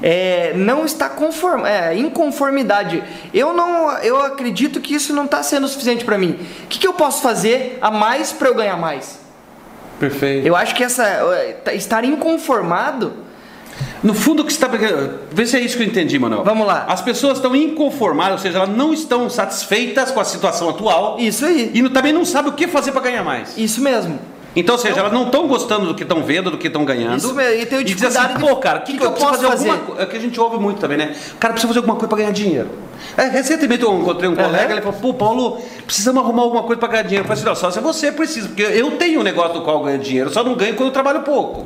É, 0.02 0.54
não 0.56 0.86
está 0.86 1.08
conform, 1.10 1.66
é, 1.66 1.94
inconformidade. 1.94 3.04
Eu 3.32 3.52
não, 3.52 3.90
eu 3.98 4.20
acredito 4.22 4.80
que 4.80 4.94
isso 4.94 5.12
não 5.12 5.26
está 5.26 5.42
sendo 5.42 5.68
suficiente 5.68 6.04
para 6.04 6.16
mim. 6.16 6.38
O 6.64 6.66
que, 6.68 6.78
que 6.78 6.86
eu 6.86 6.94
posso 6.94 7.20
fazer 7.20 7.78
a 7.82 7.90
mais 7.90 8.32
para 8.32 8.48
eu 8.48 8.54
ganhar 8.54 8.76
mais? 8.76 9.22
Perfeito. 10.00 10.46
Eu 10.46 10.56
acho 10.56 10.74
que 10.74 10.82
essa 10.82 11.04
é, 11.04 11.74
estar 11.74 12.04
inconformado 12.04 13.24
No 14.04 14.12
fundo, 14.12 14.42
o 14.42 14.44
que 14.44 14.52
você 14.52 14.62
está. 14.62 14.68
Vê 15.32 15.46
se 15.46 15.56
é 15.56 15.60
isso 15.60 15.78
que 15.78 15.82
eu 15.82 15.86
entendi, 15.86 16.18
Manuel. 16.18 16.44
Vamos 16.44 16.66
lá. 16.66 16.84
As 16.86 17.00
pessoas 17.00 17.38
estão 17.38 17.56
inconformadas, 17.56 18.32
ou 18.34 18.38
seja, 18.38 18.58
elas 18.58 18.68
não 18.68 18.92
estão 18.92 19.30
satisfeitas 19.30 20.10
com 20.10 20.20
a 20.20 20.24
situação 20.24 20.68
atual 20.68 21.16
Isso 21.18 21.46
aí. 21.46 21.70
e 21.72 21.88
também 21.88 22.12
não 22.12 22.24
sabem 22.24 22.52
o 22.52 22.54
que 22.54 22.68
fazer 22.68 22.92
para 22.92 23.00
ganhar 23.00 23.24
mais. 23.24 23.56
Isso 23.56 23.80
mesmo. 23.80 24.18
Então, 24.56 24.76
ou 24.76 24.80
seja, 24.80 25.00
elas 25.00 25.12
não 25.12 25.24
estão 25.24 25.48
gostando 25.48 25.86
do 25.86 25.94
que 25.94 26.02
estão 26.04 26.22
vendo, 26.22 26.50
do 26.50 26.58
que 26.58 26.68
estão 26.68 26.84
ganhando. 26.84 27.16
Isso 27.16 27.34
mesmo, 27.34 27.60
e 27.62 27.66
tem 27.66 27.78
diz 27.78 27.96
dificuldade 27.96 28.34
assim, 28.34 28.44
de- 28.44 28.48
pô, 28.48 28.56
cara, 28.56 28.78
o 28.78 28.82
que, 28.82 28.92
que 28.92 28.98
que 28.98 29.04
eu, 29.04 29.10
posso 29.10 29.26
fazer, 29.26 29.46
fazer? 29.48 29.70
alguma? 29.70 30.02
É 30.02 30.06
que 30.06 30.16
a 30.16 30.20
gente 30.20 30.38
ouve 30.38 30.58
muito 30.58 30.78
também, 30.80 30.96
né? 30.96 31.12
O 31.32 31.36
cara 31.38 31.54
precisa 31.54 31.66
fazer 31.68 31.80
alguma 31.80 31.96
coisa 31.96 32.08
para 32.08 32.18
ganhar 32.18 32.30
dinheiro. 32.30 32.68
É, 33.16 33.24
recentemente 33.24 33.82
eu 33.82 33.98
encontrei 33.98 34.28
um 34.28 34.36
colega, 34.36 34.72
ele 34.72 34.80
falou, 34.80 35.00
pô, 35.00 35.14
Paulo, 35.14 35.58
precisamos 35.84 36.22
arrumar 36.22 36.42
alguma 36.42 36.62
coisa 36.62 36.78
para 36.78 36.88
ganhar 36.88 37.02
dinheiro. 37.02 37.24
Eu 37.24 37.28
falei 37.28 37.40
assim, 37.40 37.48
não, 37.48 37.56
só 37.56 37.70
se 37.72 37.80
você 37.80 38.12
precisa, 38.12 38.46
porque 38.48 38.62
eu 38.62 38.92
tenho 38.92 39.20
um 39.20 39.22
negócio 39.24 39.54
do 39.54 39.62
qual 39.62 39.78
eu 39.78 39.84
ganho 39.84 39.98
dinheiro, 39.98 40.30
só 40.30 40.44
não 40.44 40.54
ganho 40.54 40.74
quando 40.76 40.88
eu 40.88 40.92
trabalho 40.92 41.22
pouco. 41.22 41.64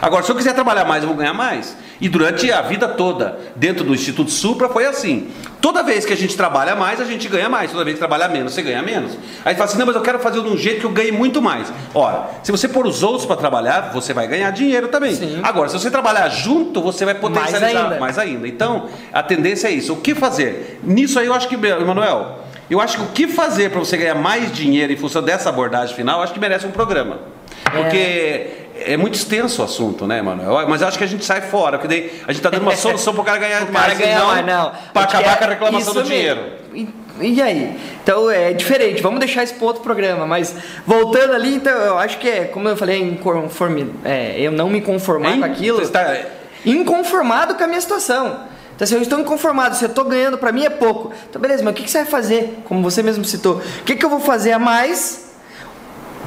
Agora, 0.00 0.22
se 0.22 0.30
eu 0.30 0.36
quiser 0.36 0.54
trabalhar 0.54 0.84
mais, 0.84 1.02
eu 1.02 1.08
vou 1.08 1.16
ganhar 1.16 1.34
mais. 1.34 1.76
E 2.00 2.08
durante 2.08 2.50
a 2.52 2.62
vida 2.62 2.86
toda, 2.86 3.38
dentro 3.56 3.84
do 3.84 3.92
Instituto 3.92 4.30
Supra, 4.30 4.68
foi 4.68 4.86
assim. 4.86 5.28
Toda 5.60 5.82
vez 5.82 6.06
que 6.06 6.12
a 6.12 6.16
gente 6.16 6.36
trabalha 6.36 6.76
mais, 6.76 7.00
a 7.00 7.04
gente 7.04 7.28
ganha 7.28 7.48
mais. 7.48 7.72
Toda 7.72 7.84
vez 7.84 7.94
que 7.94 7.98
trabalha 7.98 8.28
menos, 8.28 8.54
você 8.54 8.62
ganha 8.62 8.80
menos. 8.82 9.18
Aí 9.44 9.54
fala 9.54 9.64
assim, 9.64 9.78
não, 9.78 9.86
mas 9.86 9.96
eu 9.96 10.02
quero 10.02 10.18
fazer 10.20 10.40
de 10.40 10.48
um 10.48 10.56
jeito 10.56 10.80
que 10.80 10.86
eu 10.86 10.90
ganhe 10.90 11.10
muito 11.10 11.42
mais. 11.42 11.72
Ora, 11.92 12.28
se 12.42 12.52
você 12.52 12.68
pôr 12.68 12.86
os 12.86 13.02
outros 13.02 13.26
para 13.26 13.36
trabalhar, 13.36 13.90
você 13.92 14.14
vai 14.14 14.28
ganhar 14.28 14.50
dinheiro 14.52 14.88
também. 14.88 15.14
Sim. 15.14 15.40
Agora, 15.42 15.68
se 15.68 15.78
você 15.78 15.90
trabalhar 15.90 16.28
junto, 16.28 16.80
você 16.80 17.04
vai 17.04 17.14
potencializar 17.14 17.84
ainda. 17.84 17.98
mais 17.98 18.18
ainda. 18.18 18.46
Então, 18.46 18.88
a 19.12 19.22
tendência 19.22 19.66
é 19.68 19.72
isso. 19.72 19.92
O 19.92 19.96
que 19.96 20.14
fazer? 20.14 20.80
Nisso 20.84 21.18
aí 21.18 21.26
eu 21.26 21.34
acho 21.34 21.48
que, 21.48 21.56
Emanuel, 21.56 22.38
eu 22.70 22.80
acho 22.80 22.98
que 22.98 23.02
o 23.02 23.06
que 23.06 23.26
fazer 23.26 23.70
para 23.70 23.80
você 23.80 23.96
ganhar 23.96 24.14
mais 24.14 24.52
dinheiro 24.52 24.92
em 24.92 24.96
função 24.96 25.22
dessa 25.22 25.48
abordagem 25.48 25.96
final, 25.96 26.18
eu 26.18 26.24
acho 26.24 26.32
que 26.32 26.40
merece 26.40 26.66
um 26.66 26.70
programa. 26.70 27.18
Porque 27.64 27.96
é, 27.96 28.57
muito 28.96 29.14
extenso 29.14 29.60
o 29.62 29.64
assunto, 29.64 30.06
né, 30.06 30.18
Emanuel? 30.18 30.68
Mas 30.68 30.82
eu 30.82 30.88
acho 30.88 30.98
que 30.98 31.04
a 31.04 31.06
gente 31.08 31.24
sai 31.24 31.40
fora, 31.42 31.78
porque 31.78 31.88
daí 31.88 32.10
a 32.26 32.32
gente 32.32 32.36
está 32.38 32.50
dando 32.50 32.62
uma 32.62 32.74
solução 32.76 33.12
para 33.12 33.22
o 33.22 33.24
cara 33.24 33.38
ganhar 33.38 33.62
O 33.62 33.66
cara 33.66 33.86
mais. 33.88 33.98
ganha 33.98 34.18
não 34.18 34.26
mais, 34.26 34.46
não. 34.46 34.72
Para 34.92 35.02
acabar 35.02 35.32
é 35.32 35.36
com 35.36 35.44
a 35.44 35.48
reclamação 35.48 35.94
do 35.94 36.00
isso 36.00 36.08
dinheiro. 36.10 36.40
mesmo. 36.72 36.94
E, 37.20 37.34
e 37.34 37.42
aí? 37.42 37.76
Então 38.02 38.30
é 38.30 38.52
diferente, 38.52 39.02
vamos 39.02 39.18
deixar 39.18 39.42
isso 39.42 39.54
para 39.54 39.66
outro 39.66 39.82
programa. 39.82 40.26
Mas 40.26 40.54
voltando 40.86 41.32
ali, 41.34 41.54
então 41.56 41.72
eu 41.72 41.98
acho 41.98 42.18
que 42.18 42.28
é, 42.28 42.44
como 42.44 42.68
eu 42.68 42.76
falei, 42.76 43.00
inconformi, 43.02 43.92
é, 44.04 44.34
eu 44.38 44.52
não 44.52 44.68
me 44.70 44.80
conformar 44.80 45.30
Hein? 45.32 45.40
com 45.40 45.44
aquilo. 45.46 45.78
Você 45.78 45.84
está- 45.84 46.16
Inconformado 46.64 47.54
com 47.54 47.64
a 47.64 47.66
minha 47.66 47.80
situação. 47.80 48.40
Então, 48.74 48.86
se 48.86 48.94
eu 48.94 49.02
estou 49.02 49.18
inconformado, 49.18 49.74
se 49.74 49.84
eu 49.84 49.88
estou 49.88 50.04
ganhando, 50.04 50.38
para 50.38 50.52
mim 50.52 50.64
é 50.64 50.70
pouco. 50.70 51.12
Então, 51.28 51.40
beleza, 51.42 51.64
mas 51.64 51.72
o 51.72 51.76
que, 51.76 51.82
que 51.82 51.90
você 51.90 51.98
vai 51.98 52.06
fazer? 52.06 52.58
Como 52.64 52.80
você 52.82 53.02
mesmo 53.02 53.24
citou, 53.24 53.56
o 53.56 53.84
que, 53.84 53.96
que 53.96 54.04
eu 54.04 54.10
vou 54.10 54.20
fazer 54.20 54.52
a 54.52 54.58
mais? 54.58 55.32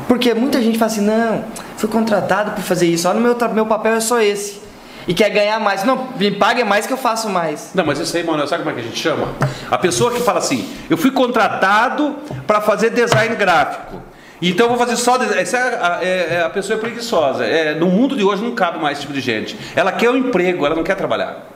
Porque 0.08 0.34
muita 0.34 0.62
gente 0.62 0.78
fala 0.78 0.92
assim: 0.92 1.02
não, 1.02 1.46
fui 1.82 1.90
contratado 1.90 2.52
para 2.52 2.62
fazer 2.62 2.86
isso, 2.86 3.12
no 3.12 3.20
meu, 3.20 3.36
meu 3.54 3.66
papel 3.66 3.96
é 3.96 4.00
só 4.00 4.22
esse. 4.22 4.62
E 5.08 5.16
quer 5.16 5.32
ganhar 5.32 5.60
mais. 5.60 5.84
Não, 5.84 6.10
me 6.16 6.30
pague 6.30 6.64
mais 6.64 6.86
que 6.86 6.94
eu 6.94 6.98
faço 6.98 7.28
mais. 7.28 7.72
Não, 7.74 7.84
mas 7.84 7.98
isso 8.00 8.16
aí, 8.16 8.24
Manuel, 8.24 8.48
sabe 8.48 8.62
como 8.64 8.70
é 8.70 8.80
que 8.80 8.86
a 8.86 8.90
gente 8.90 9.00
chama? 9.00 9.30
A 9.72 9.78
pessoa 9.80 10.12
que 10.12 10.20
fala 10.22 10.38
assim, 10.38 10.72
eu 10.92 10.96
fui 10.96 11.10
contratado 11.10 12.18
para 12.46 12.62
fazer 12.62 12.92
design 12.92 13.36
gráfico. 13.36 14.00
Então 14.40 14.68
eu 14.68 14.70
vou 14.70 14.78
fazer 14.78 14.96
só. 14.96 15.16
Essa 15.24 15.58
é 15.58 15.62
a, 15.62 16.00
é- 16.04 16.36
é 16.36 16.44
a 16.44 16.50
pessoa 16.52 16.78
é 16.78 16.80
preguiçosa. 16.80 17.44
É, 17.46 17.74
no 17.74 17.88
mundo 17.88 18.16
de 18.16 18.24
hoje 18.24 18.44
não 18.44 18.52
cabe 18.52 18.80
mais 18.80 19.00
esse 19.00 19.02
tipo 19.08 19.14
de 19.14 19.22
gente. 19.22 19.58
Ela 19.76 19.92
quer 19.92 20.12
um 20.12 20.18
emprego, 20.18 20.66
ela 20.68 20.76
não 20.76 20.84
quer 20.84 20.96
trabalhar. 20.96 21.48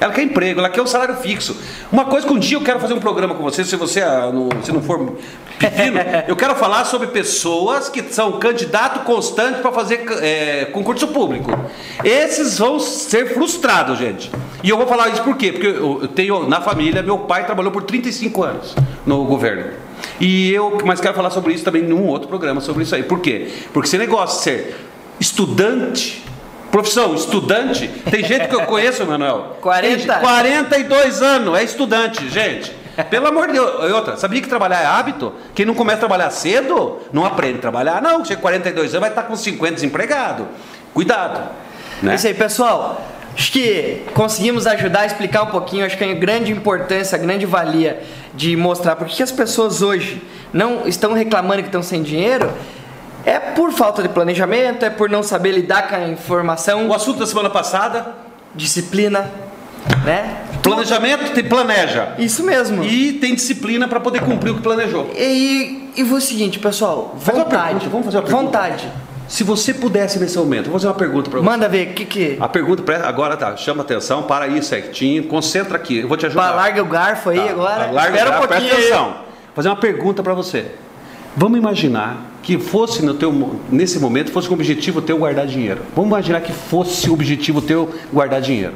Ela 0.00 0.12
quer 0.12 0.22
emprego, 0.22 0.60
ela 0.60 0.68
quer 0.68 0.82
um 0.82 0.86
salário 0.86 1.16
fixo. 1.16 1.56
Uma 1.92 2.04
coisa 2.06 2.26
que 2.26 2.32
um 2.32 2.38
dia 2.38 2.56
eu 2.56 2.62
quero 2.62 2.80
fazer 2.80 2.94
um 2.94 3.00
programa 3.00 3.34
com 3.34 3.42
você, 3.42 3.64
se 3.64 3.76
você 3.76 4.00
ah, 4.02 4.30
não, 4.32 4.48
se 4.62 4.72
não 4.72 4.82
for 4.82 5.16
pepino, 5.58 5.98
eu 6.26 6.36
quero 6.36 6.54
falar 6.54 6.84
sobre 6.84 7.08
pessoas 7.08 7.88
que 7.88 8.02
são 8.12 8.32
candidato 8.32 9.00
constante 9.00 9.60
para 9.60 9.70
fazer 9.72 10.04
é, 10.22 10.66
concurso 10.66 11.08
público. 11.08 11.50
Esses 12.02 12.58
vão 12.58 12.80
ser 12.80 13.34
frustrados, 13.34 13.98
gente. 13.98 14.30
E 14.62 14.68
eu 14.68 14.76
vou 14.76 14.86
falar 14.86 15.08
isso 15.08 15.22
por 15.22 15.36
quê? 15.36 15.52
Porque 15.52 15.66
eu 15.66 16.00
eu 16.00 16.08
tenho 16.08 16.48
na 16.48 16.60
família, 16.60 17.02
meu 17.02 17.18
pai 17.18 17.44
trabalhou 17.44 17.70
por 17.70 17.82
35 17.82 18.42
anos 18.42 18.74
no 19.06 19.24
governo. 19.24 19.72
E 20.18 20.50
eu, 20.52 20.78
mas 20.84 21.00
quero 21.00 21.14
falar 21.14 21.30
sobre 21.30 21.52
isso 21.52 21.64
também 21.64 21.82
num 21.82 22.06
outro 22.06 22.28
programa 22.28 22.60
sobre 22.60 22.82
isso 22.82 22.94
aí. 22.94 23.02
Por 23.02 23.20
quê? 23.20 23.48
Porque 23.72 23.88
esse 23.88 23.98
negócio 23.98 24.38
de 24.38 24.44
ser 24.44 24.76
estudante 25.18 26.24
Profissão, 26.70 27.14
estudante. 27.14 27.88
Tem 28.10 28.24
gente 28.24 28.48
que 28.48 28.54
eu 28.54 28.62
conheço, 28.62 29.04
Manuel. 29.04 29.56
40. 29.60 30.12
Tem 30.12 30.22
42 30.22 31.22
anos, 31.22 31.58
é 31.58 31.64
estudante, 31.64 32.28
gente. 32.28 32.72
Pelo 33.08 33.28
amor 33.28 33.48
de 33.48 33.54
Deus. 33.54 33.90
E 33.90 33.92
outra, 33.92 34.16
sabia 34.16 34.40
que 34.40 34.48
trabalhar 34.48 34.82
é 34.82 34.86
hábito? 34.86 35.32
Quem 35.54 35.64
não 35.64 35.74
começa 35.74 35.96
a 35.96 36.00
trabalhar 36.00 36.30
cedo, 36.30 36.98
não 37.12 37.24
aprende 37.24 37.58
a 37.58 37.60
trabalhar. 37.60 38.00
Não, 38.02 38.24
chega 38.24 38.36
com 38.36 38.42
42 38.42 38.90
anos, 38.94 39.00
vai 39.00 39.10
estar 39.10 39.22
com 39.22 39.34
50 39.34 39.74
desempregado. 39.74 40.48
Cuidado. 40.92 41.50
Né? 42.02 42.12
É 42.12 42.14
isso 42.14 42.26
aí, 42.26 42.34
pessoal. 42.34 43.00
Acho 43.34 43.52
que 43.52 44.02
conseguimos 44.12 44.66
ajudar 44.66 45.00
a 45.00 45.06
explicar 45.06 45.42
um 45.42 45.46
pouquinho. 45.46 45.86
Acho 45.86 45.96
que 45.96 46.04
a 46.04 46.14
grande 46.14 46.52
importância, 46.52 47.16
a 47.16 47.18
grande 47.18 47.46
valia 47.46 48.02
de 48.34 48.56
mostrar 48.56 48.96
por 48.96 49.06
que 49.06 49.22
as 49.22 49.32
pessoas 49.32 49.82
hoje 49.82 50.20
não 50.52 50.86
estão 50.86 51.12
reclamando 51.12 51.62
que 51.62 51.68
estão 51.68 51.82
sem 51.82 52.02
dinheiro. 52.02 52.50
É 53.24 53.38
por 53.38 53.72
falta 53.72 54.02
de 54.02 54.08
planejamento, 54.08 54.84
é 54.84 54.90
por 54.90 55.08
não 55.10 55.22
saber 55.22 55.52
lidar 55.52 55.88
com 55.88 55.94
a 55.96 56.08
informação, 56.08 56.88
O 56.88 56.94
assunto 56.94 57.18
da 57.18 57.26
semana 57.26 57.50
passada, 57.50 58.14
disciplina, 58.54 59.30
né? 60.04 60.36
planejamento, 60.62 61.32
te 61.32 61.42
planeja. 61.42 62.14
Isso 62.18 62.42
mesmo. 62.44 62.82
E, 62.84 63.08
E 63.08 63.12
tem 63.14 63.34
disciplina 63.34 63.86
para 63.88 64.00
poder 64.00 64.20
cumprir 64.22 64.50
o 64.50 64.54
que 64.56 64.62
planejou. 64.62 65.10
e, 65.16 65.90
e 65.96 66.02
o 66.02 66.20
seguinte, 66.20 66.58
pessoal, 66.58 67.14
vontade. 67.18 67.88
vamos 67.88 68.06
fazer 68.06 68.18
uma 68.18 68.22
pergunta. 68.24 68.42
Vontade. 68.58 68.88
Se 69.28 69.44
você 69.44 69.72
pudesse 69.72 70.18
nesse 70.18 70.36
momento, 70.36 70.64
vou 70.64 70.72
fazer 70.72 70.88
uma 70.88 70.94
pergunta 70.94 71.30
para 71.30 71.38
você. 71.38 71.46
Manda 71.46 71.68
ver 71.68 71.88
o 71.90 71.94
que 71.94 72.04
que. 72.04 72.36
A 72.40 72.48
pergunta 72.48 72.82
pre- 72.82 72.96
agora 72.96 73.36
tá, 73.36 73.56
chama 73.56 73.82
atenção, 73.82 74.24
para 74.24 74.46
aí 74.46 74.60
certinho, 74.60 75.22
concentra 75.24 75.76
aqui, 75.76 75.98
eu 75.98 76.08
vou 76.08 76.16
te 76.16 76.26
ajudar. 76.26 76.48
Pá, 76.48 76.54
larga 76.56 76.82
o 76.82 76.86
garfo 76.86 77.30
aí 77.30 77.38
Tá, 77.38 77.50
agora. 77.50 77.90
larga, 77.92 78.16
Espera 78.16 78.30
um 78.30 78.32
tá, 78.32 78.38
pouquinho. 78.48 78.60
Presta 78.70 78.76
atenção. 78.88 79.04
Vou 79.04 79.54
fazer 79.54 79.68
uma 79.68 79.76
pergunta 79.76 80.20
para 80.22 80.34
você. 80.34 80.66
Vamos 81.36 81.58
imaginar 81.58 82.26
que 82.42 82.58
fosse 82.58 83.04
no 83.04 83.14
teu, 83.14 83.60
nesse 83.70 83.98
momento 83.98 84.32
fosse 84.32 84.48
um 84.50 84.54
objetivo 84.54 85.00
teu 85.00 85.18
guardar 85.18 85.46
dinheiro. 85.46 85.82
Vamos 85.94 86.08
imaginar 86.10 86.40
que 86.40 86.52
fosse 86.52 87.08
um 87.08 87.12
objetivo 87.12 87.60
teu 87.62 87.94
guardar 88.12 88.40
dinheiro. 88.40 88.74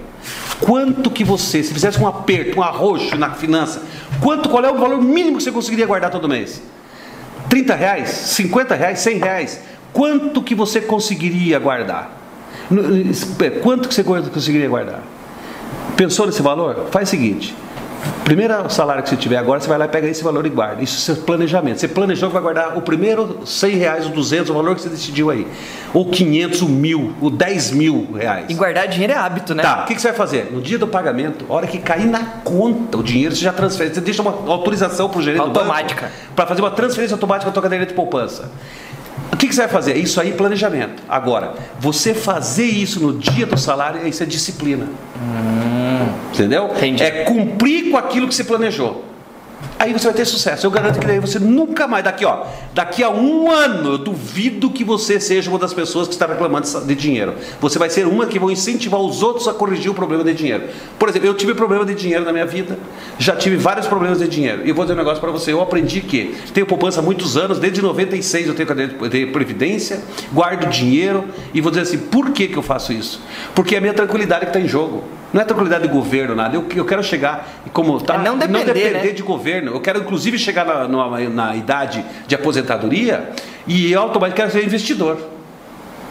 Quanto 0.60 1.10
que 1.10 1.24
você, 1.24 1.62
se 1.62 1.72
fizesse 1.72 1.98
um 2.00 2.06
aperto, 2.06 2.58
um 2.60 2.62
arroxo 2.62 3.16
na 3.16 3.30
finança, 3.30 3.82
quanto, 4.20 4.48
qual 4.48 4.64
é 4.64 4.70
o 4.70 4.78
valor 4.78 5.02
mínimo 5.02 5.38
que 5.38 5.42
você 5.42 5.50
conseguiria 5.52 5.86
guardar 5.86 6.10
todo 6.10 6.28
mês? 6.28 6.62
30 7.48 7.74
reais, 7.74 8.08
50 8.10 8.74
reais, 8.74 8.98
100 9.00 9.18
reais. 9.18 9.60
Quanto 9.92 10.42
que 10.42 10.54
você 10.54 10.80
conseguiria 10.80 11.58
guardar? 11.58 12.20
Espe- 13.10 13.50
Quanto 13.62 13.88
que 13.88 13.94
você 13.94 14.02
conseguiria 14.04 14.68
guardar? 14.68 15.02
Pensou 15.96 16.26
nesse 16.26 16.42
valor? 16.42 16.88
Faz 16.90 17.08
o 17.08 17.10
seguinte. 17.10 17.54
Primeiro 18.24 18.70
salário 18.70 19.02
que 19.02 19.10
você 19.10 19.16
tiver 19.16 19.36
agora, 19.36 19.60
você 19.60 19.68
vai 19.68 19.76
lá 19.76 19.84
e 19.84 19.88
pega 19.88 20.08
esse 20.08 20.24
valor 20.24 20.46
e 20.46 20.48
guarda. 20.48 20.82
Isso 20.82 21.12
é 21.12 21.14
planejamento. 21.14 21.78
Você 21.78 21.88
planejou 21.88 22.28
que 22.28 22.32
vai 22.32 22.42
guardar 22.42 22.76
o 22.76 22.80
primeiro 22.80 23.40
100 23.44 23.76
reais, 23.76 24.06
o 24.06 24.10
200, 24.10 24.50
o 24.50 24.54
valor 24.54 24.74
que 24.74 24.80
você 24.80 24.88
decidiu 24.88 25.30
aí. 25.30 25.46
Ou 25.92 26.08
500, 26.08 26.62
o 26.62 26.68
mil, 26.68 27.14
o 27.20 27.30
10 27.30 27.70
mil 27.72 28.08
reais. 28.14 28.46
E 28.48 28.54
guardar 28.54 28.88
dinheiro 28.88 29.12
é 29.12 29.16
hábito, 29.16 29.54
né? 29.54 29.62
Tá, 29.62 29.82
o 29.82 29.86
que, 29.86 29.94
que 29.94 30.00
você 30.00 30.08
vai 30.08 30.16
fazer? 30.16 30.50
No 30.52 30.60
dia 30.60 30.78
do 30.78 30.86
pagamento, 30.86 31.44
hora 31.48 31.66
que 31.66 31.78
cair 31.78 32.06
na 32.06 32.24
conta 32.42 32.98
o 32.98 33.02
dinheiro, 33.02 33.34
você 33.34 33.42
já 33.42 33.52
transfere. 33.52 33.94
Você 33.94 34.00
deixa 34.00 34.22
uma 34.22 34.32
autorização 34.50 35.08
para 35.08 35.18
o 35.18 35.22
gerente 35.22 35.40
Automática. 35.40 36.10
para 36.34 36.46
fazer 36.46 36.62
uma 36.62 36.70
transferência 36.70 37.14
automática 37.14 37.50
da 37.50 37.52
tua 37.52 37.62
cadeira 37.62 37.84
de 37.84 37.92
poupança. 37.92 38.50
O 39.32 39.36
que, 39.36 39.48
que 39.48 39.54
você 39.54 39.62
vai 39.62 39.70
fazer? 39.70 39.96
Isso 39.96 40.20
aí 40.20 40.30
é 40.30 40.32
planejamento. 40.32 41.02
Agora, 41.08 41.54
você 41.78 42.14
fazer 42.14 42.66
isso 42.66 43.00
no 43.00 43.12
dia 43.12 43.46
do 43.46 43.58
salário, 43.58 44.06
isso 44.06 44.22
é 44.22 44.26
disciplina. 44.26 44.86
Hum, 45.16 45.53
Entendeu? 46.34 46.70
Entendi. 46.76 47.02
É 47.02 47.24
cumprir 47.24 47.90
com 47.90 47.96
aquilo 47.96 48.28
que 48.28 48.34
você 48.34 48.44
planejou. 48.44 49.04
Aí 49.78 49.92
você 49.92 50.04
vai 50.06 50.14
ter 50.14 50.24
sucesso. 50.24 50.66
Eu 50.66 50.70
garanto 50.70 50.98
que 50.98 51.06
daí 51.06 51.18
você 51.18 51.38
nunca 51.38 51.86
mais, 51.86 52.04
daqui 52.04 52.24
ó, 52.24 52.44
daqui 52.72 53.02
a 53.02 53.10
um 53.10 53.50
ano, 53.50 53.92
eu 53.92 53.98
duvido 53.98 54.70
que 54.70 54.84
você 54.84 55.20
seja 55.20 55.50
uma 55.50 55.58
das 55.58 55.74
pessoas 55.74 56.06
que 56.06 56.14
está 56.14 56.26
reclamando 56.26 56.66
de 56.86 56.94
dinheiro. 56.94 57.34
Você 57.60 57.78
vai 57.78 57.90
ser 57.90 58.06
uma 58.06 58.26
que 58.26 58.38
vai 58.38 58.52
incentivar 58.52 59.00
os 59.00 59.22
outros 59.22 59.48
a 59.48 59.54
corrigir 59.54 59.90
o 59.90 59.94
problema 59.94 60.22
de 60.24 60.32
dinheiro. 60.34 60.64
Por 60.98 61.08
exemplo, 61.08 61.28
eu 61.28 61.34
tive 61.34 61.54
problema 61.54 61.84
de 61.84 61.94
dinheiro 61.94 62.24
na 62.24 62.32
minha 62.32 62.46
vida, 62.46 62.78
já 63.18 63.34
tive 63.36 63.56
vários 63.56 63.86
problemas 63.86 64.18
de 64.18 64.28
dinheiro. 64.28 64.62
E 64.64 64.68
eu 64.68 64.74
vou 64.74 64.84
dizer 64.84 64.94
um 64.94 64.98
negócio 64.98 65.20
para 65.20 65.30
você, 65.30 65.52
eu 65.52 65.60
aprendi 65.60 66.00
que 66.00 66.34
tenho 66.52 66.66
poupança 66.66 67.00
há 67.00 67.02
muitos 67.02 67.36
anos, 67.36 67.58
desde 67.58 67.82
96 67.82 68.48
eu 68.48 68.54
tenho 68.54 68.68
caderneta 68.68 69.08
de 69.08 69.26
previdência, 69.26 70.00
guardo 70.32 70.68
dinheiro 70.68 71.24
e 71.52 71.60
vou 71.60 71.70
dizer 71.70 71.82
assim, 71.82 71.98
por 71.98 72.30
que, 72.30 72.48
que 72.48 72.56
eu 72.56 72.62
faço 72.62 72.92
isso? 72.92 73.20
Porque 73.54 73.74
é 73.74 73.78
a 73.78 73.80
minha 73.80 73.94
tranquilidade 73.94 74.46
que 74.46 74.50
está 74.50 74.60
em 74.60 74.68
jogo. 74.68 75.04
Não 75.34 75.40
é 75.40 75.44
tranquilidade 75.44 75.88
de 75.88 75.92
governo, 75.92 76.32
nada. 76.36 76.54
Eu, 76.54 76.64
eu 76.76 76.84
quero 76.84 77.02
chegar, 77.02 77.62
e 77.66 77.70
como 77.70 78.00
tá, 78.00 78.14
É 78.14 78.18
não 78.18 78.38
depender, 78.38 78.92
né? 78.92 79.08
de 79.08 79.22
governo. 79.22 79.63
Eu 79.72 79.80
quero, 79.80 80.00
inclusive, 80.00 80.38
chegar 80.38 80.64
na, 80.64 80.88
na, 80.88 81.20
na 81.30 81.56
idade 81.56 82.04
de 82.26 82.34
aposentadoria 82.34 83.30
e 83.66 83.92
eu 83.92 84.00
automaticamente 84.00 84.52
quero 84.52 84.62
ser 84.62 84.66
investidor. 84.66 85.18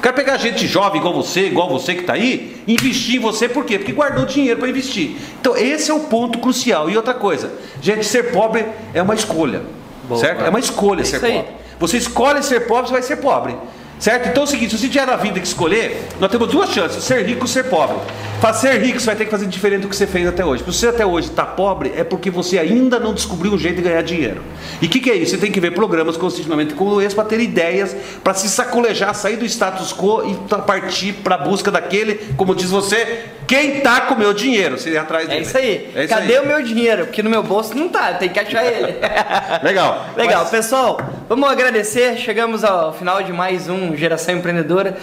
Quero 0.02 0.16
pegar 0.16 0.36
gente 0.36 0.68
jovem 0.68 1.00
igual 1.00 1.13
você, 1.13 1.48
igual 1.48 1.70
você 1.70 1.94
que 1.94 2.02
está 2.02 2.13
aí, 2.13 2.62
e 2.68 2.74
investir 2.74 3.16
em 3.16 3.20
você, 3.20 3.48
por 3.48 3.63
quê? 3.63 3.78
Porque 3.78 3.94
guardou 3.94 4.26
dinheiro 4.26 4.60
para 4.60 4.68
investir. 4.68 5.16
Então, 5.39 5.56
esse 5.56 5.89
é 5.89 5.94
o 5.94 6.02
ponto 6.02 6.39
crucial. 6.39 6.89
E 6.89 6.98
outra 6.98 7.13
coisa, 7.13 7.54
gente, 7.82 8.06
ser 8.06 8.34
pobre 8.34 8.66
é 8.94 9.02
uma 9.02 9.16
escolha. 9.16 9.62
Boa. 10.04 10.20
certo? 10.20 10.44
É 10.44 10.50
uma 10.50 10.60
escolha 10.60 11.02
É 11.02 11.06
ser 11.06 11.16
isso 11.18 11.26
aí. 11.26 11.34
pobre. 11.34 11.52
Você 11.80 11.98
escolhe 11.98 12.44
ser 12.44 12.68
pobre, 12.68 12.88
você 12.88 12.94
vai 12.94 13.02
ser 13.02 13.16
pobre. 13.16 13.56
Certo? 13.99 14.29
Então 14.29 14.43
é 14.43 14.45
o 14.45 14.49
seguinte, 14.49 14.77
se 14.77 14.89
tiver 14.89 15.08
na 15.08 15.15
vida 15.15 15.39
que 15.39 15.47
escolher, 15.47 16.10
nós 16.19 16.29
temos 16.29 16.49
duas 16.49 16.69
chances, 16.71 17.03
ser 17.03 17.25
rico 17.25 17.43
ou 17.43 17.47
ser 17.47 17.63
pobre. 17.65 17.95
Para 18.41 18.53
ser 18.53 18.82
rico, 18.82 18.99
você 18.99 19.06
vai 19.06 19.15
ter 19.15 19.25
que 19.25 19.32
fazer 19.32 19.47
diferente 19.47 19.84
do 19.84 19.88
que 19.88 19.95
você 19.95 20.06
fez 20.06 20.27
até 20.27 20.43
hoje. 20.43 20.62
Se 20.63 20.73
você 20.73 20.88
até 20.88 21.06
hoje 21.06 21.29
está 21.29 21.45
pobre, 21.45 21.93
é 21.95 22.03
porque 22.03 22.29
você 22.29 22.60
ainda 22.60 22.99
não 22.99 23.13
descobriu 23.13 23.53
um 23.53 23.58
jeito 23.58 23.77
de 23.77 23.84
ganhar 23.84 24.01
dinheiro. 24.01 24.41
E 24.82 24.88
o 24.88 24.89
que, 24.89 24.99
que 24.99 25.10
é 25.10 25.15
isso? 25.15 25.32
Você 25.32 25.38
tem 25.38 25.51
que 25.51 25.60
ver 25.62 25.71
programas 25.71 26.17
constantemente 26.17 26.73
como 26.73 27.01
esse 27.01 27.15
para 27.15 27.23
ter 27.23 27.39
ideias, 27.39 27.95
para 28.21 28.34
se 28.34 28.49
sacolejar, 28.49 29.15
sair 29.15 29.38
do 29.38 29.45
status 29.45 29.93
quo 29.93 30.29
e 30.29 30.36
partir 30.63 31.13
para 31.13 31.36
a 31.36 31.38
busca 31.38 31.71
daquele, 31.71 32.15
como 32.36 32.53
diz 32.53 32.69
você, 32.69 33.23
quem 33.47 33.82
tá 33.82 34.01
com 34.01 34.13
o 34.15 34.17
meu 34.17 34.34
dinheiro. 34.34 34.77
Você 34.77 34.97
atrás 34.97 35.25
É 35.25 35.29
dele. 35.29 35.41
isso 35.41 35.58
aí. 35.58 35.91
É 35.95 36.03
isso 36.06 36.13
Cadê 36.13 36.38
aí. 36.38 36.43
o 36.43 36.47
meu 36.47 36.62
dinheiro? 36.63 37.06
Porque 37.06 37.21
no 37.23 37.29
meu 37.29 37.43
bolso 37.43 37.75
não 37.75 37.89
tá, 37.89 38.13
tem 38.13 38.29
que 38.29 38.39
achar 38.39 38.65
ele. 38.65 38.95
Legal. 39.63 40.06
Legal, 40.15 40.41
Mas- 40.41 40.49
pessoal. 40.49 40.99
Vamos 41.29 41.49
agradecer. 41.49 42.17
Chegamos 42.17 42.63
ao 42.63 42.93
final 42.93 43.23
de 43.23 43.32
mais 43.34 43.69
um 43.69 43.95
Geração 43.95 44.36
Empreendedora. 44.36 44.97